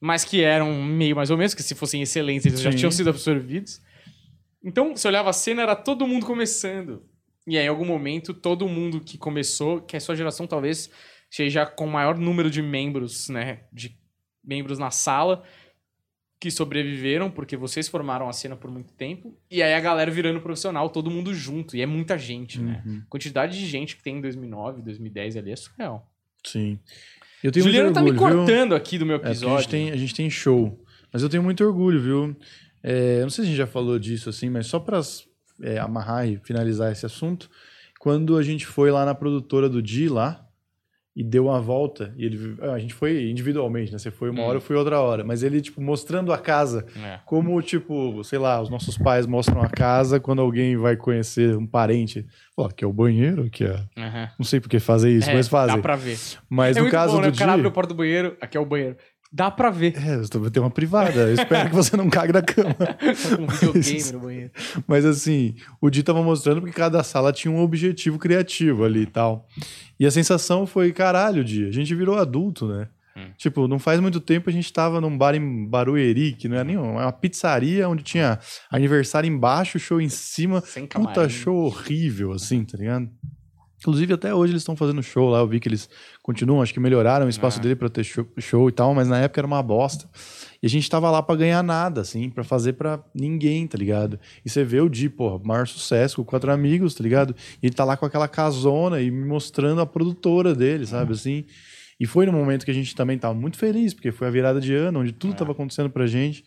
[0.00, 2.78] mas que eram meio mais ou menos, que se fossem excelentes, eles já Sim.
[2.78, 3.80] tinham sido absorvidos.
[4.64, 7.02] Então, você olhava a cena, era todo mundo começando.
[7.46, 10.90] E aí, em algum momento, todo mundo que começou, que a sua geração talvez
[11.30, 13.60] seja com o maior número de membros, né?
[13.72, 13.96] De
[14.42, 15.44] membros na sala
[16.40, 19.36] que sobreviveram, porque vocês formaram a cena por muito tempo.
[19.50, 21.76] E aí a galera virando profissional, todo mundo junto.
[21.76, 22.82] E é muita gente, né?
[22.84, 23.02] Uhum.
[23.06, 26.10] A quantidade de gente que tem em 2009, 2010 ali é surreal.
[26.44, 26.78] Sim.
[27.42, 28.38] Eu tenho Juliano muito tá me orgulho, viu?
[28.38, 29.58] cortando aqui do meu É, porque a episódio.
[29.62, 30.78] gente, tem, a gente tem show.
[31.12, 32.36] Mas eu tenho muito orgulho, viu?
[32.82, 35.00] É, não sei se a gente já falou disso, assim, mas só pra
[35.62, 37.50] é, amarrar e finalizar esse assunto,
[37.98, 40.46] quando a gente foi lá na produtora do Di lá
[41.14, 43.98] e deu uma volta, e ele, a gente foi individualmente, né?
[43.98, 44.44] Você foi uma Hum.
[44.44, 45.24] hora, eu fui outra hora.
[45.24, 47.18] Mas ele, tipo, mostrando a casa, É.
[47.26, 51.66] como, tipo, sei lá, os nossos pais mostram a casa quando alguém vai conhecer um
[51.66, 52.24] parente.
[52.56, 53.82] Pô, aqui é o banheiro, aqui é...
[53.98, 54.28] Aham.
[54.38, 55.76] Não sei por que fazer isso, É, mas fazem.
[55.76, 56.16] Dá pra ver.
[56.48, 57.30] Mas é no caso bom, né?
[57.30, 58.96] do O cara abre a porta do banheiro, aqui é o banheiro.
[59.32, 59.94] Dá pra ver.
[59.96, 61.20] É, eu tô- tem uma privada.
[61.28, 62.74] Eu espero que você não cague da cama.
[62.80, 64.50] Tá um videogame no banheiro.
[64.88, 69.06] Mas assim, o Di tava mostrando porque cada sala tinha um objetivo criativo ali e
[69.06, 69.46] tal.
[69.98, 72.88] E a sensação foi, caralho, Di, a gente virou adulto, né?
[73.16, 73.26] Hum.
[73.36, 76.64] Tipo, não faz muito tempo a gente tava num bar em Barueri, que não é
[76.64, 78.38] nenhum, é uma pizzaria onde tinha
[78.70, 80.60] aniversário embaixo, show em cima.
[80.60, 83.08] Sem Puta show horrível, assim, tá ligado?
[83.80, 85.38] Inclusive, até hoje eles estão fazendo show lá.
[85.40, 85.88] Eu vi que eles
[86.22, 87.62] continuam, acho que melhoraram o espaço Ah.
[87.62, 90.08] dele pra ter show, show e tal, mas na época era uma bosta.
[90.62, 94.20] E a gente tava lá pra ganhar nada, assim, pra fazer pra ninguém, tá ligado?
[94.44, 97.34] E você vê o Di, porra, maior sucesso com quatro amigos, tá ligado?
[97.62, 101.44] E ele tá lá com aquela casona e me mostrando a produtora dele, sabe, assim.
[101.98, 104.60] E foi no momento que a gente também tava muito feliz, porque foi a virada
[104.60, 105.36] de ano, onde tudo É.
[105.36, 106.44] tava acontecendo pra gente.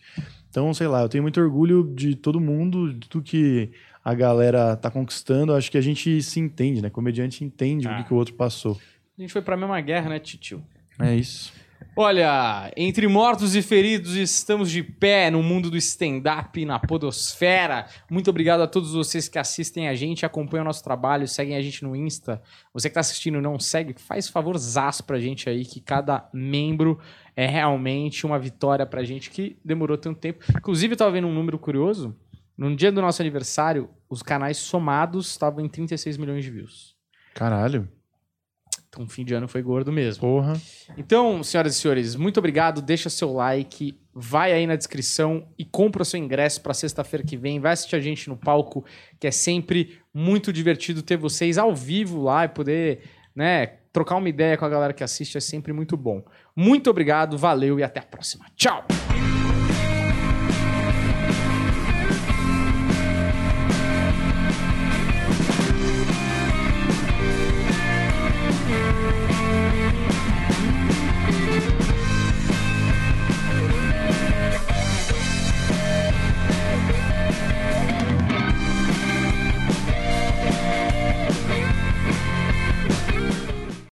[0.50, 3.70] Então, sei lá, eu tenho muito orgulho de todo mundo, de tudo que
[4.04, 5.54] a galera tá conquistando.
[5.54, 6.90] Acho que a gente se entende, né?
[6.90, 7.96] Comediante entende o Ah.
[7.96, 8.78] que, que o outro passou.
[9.16, 10.62] A gente foi pra mesma guerra, né, Titio?
[11.00, 11.52] É isso.
[11.96, 17.86] Olha, entre mortos e feridos, estamos de pé no mundo do stand-up, na podosfera.
[18.10, 21.62] Muito obrigado a todos vocês que assistem a gente, acompanham o nosso trabalho, seguem a
[21.62, 22.42] gente no Insta.
[22.72, 26.98] Você que tá assistindo e não segue, faz favorzaço pra gente aí, que cada membro
[27.36, 30.44] é realmente uma vitória pra gente, que demorou tanto tempo.
[30.50, 32.16] Inclusive, eu tava vendo um número curioso.
[32.56, 36.94] No dia do nosso aniversário, os canais somados estavam em 36 milhões de views.
[37.34, 37.88] Caralho.
[38.88, 40.20] Então, fim de ano foi gordo mesmo.
[40.20, 40.60] Porra.
[40.96, 42.80] Então, senhoras e senhores, muito obrigado.
[42.80, 47.36] Deixa seu like, vai aí na descrição e compra o seu ingresso para sexta-feira que
[47.36, 47.58] vem.
[47.58, 48.84] Vai assistir a gente no palco,
[49.18, 53.02] que é sempre muito divertido ter vocês ao vivo lá e poder,
[53.34, 56.22] né, trocar uma ideia com a galera que assiste é sempre muito bom.
[56.54, 58.46] Muito obrigado, valeu e até a próxima.
[58.54, 58.84] Tchau.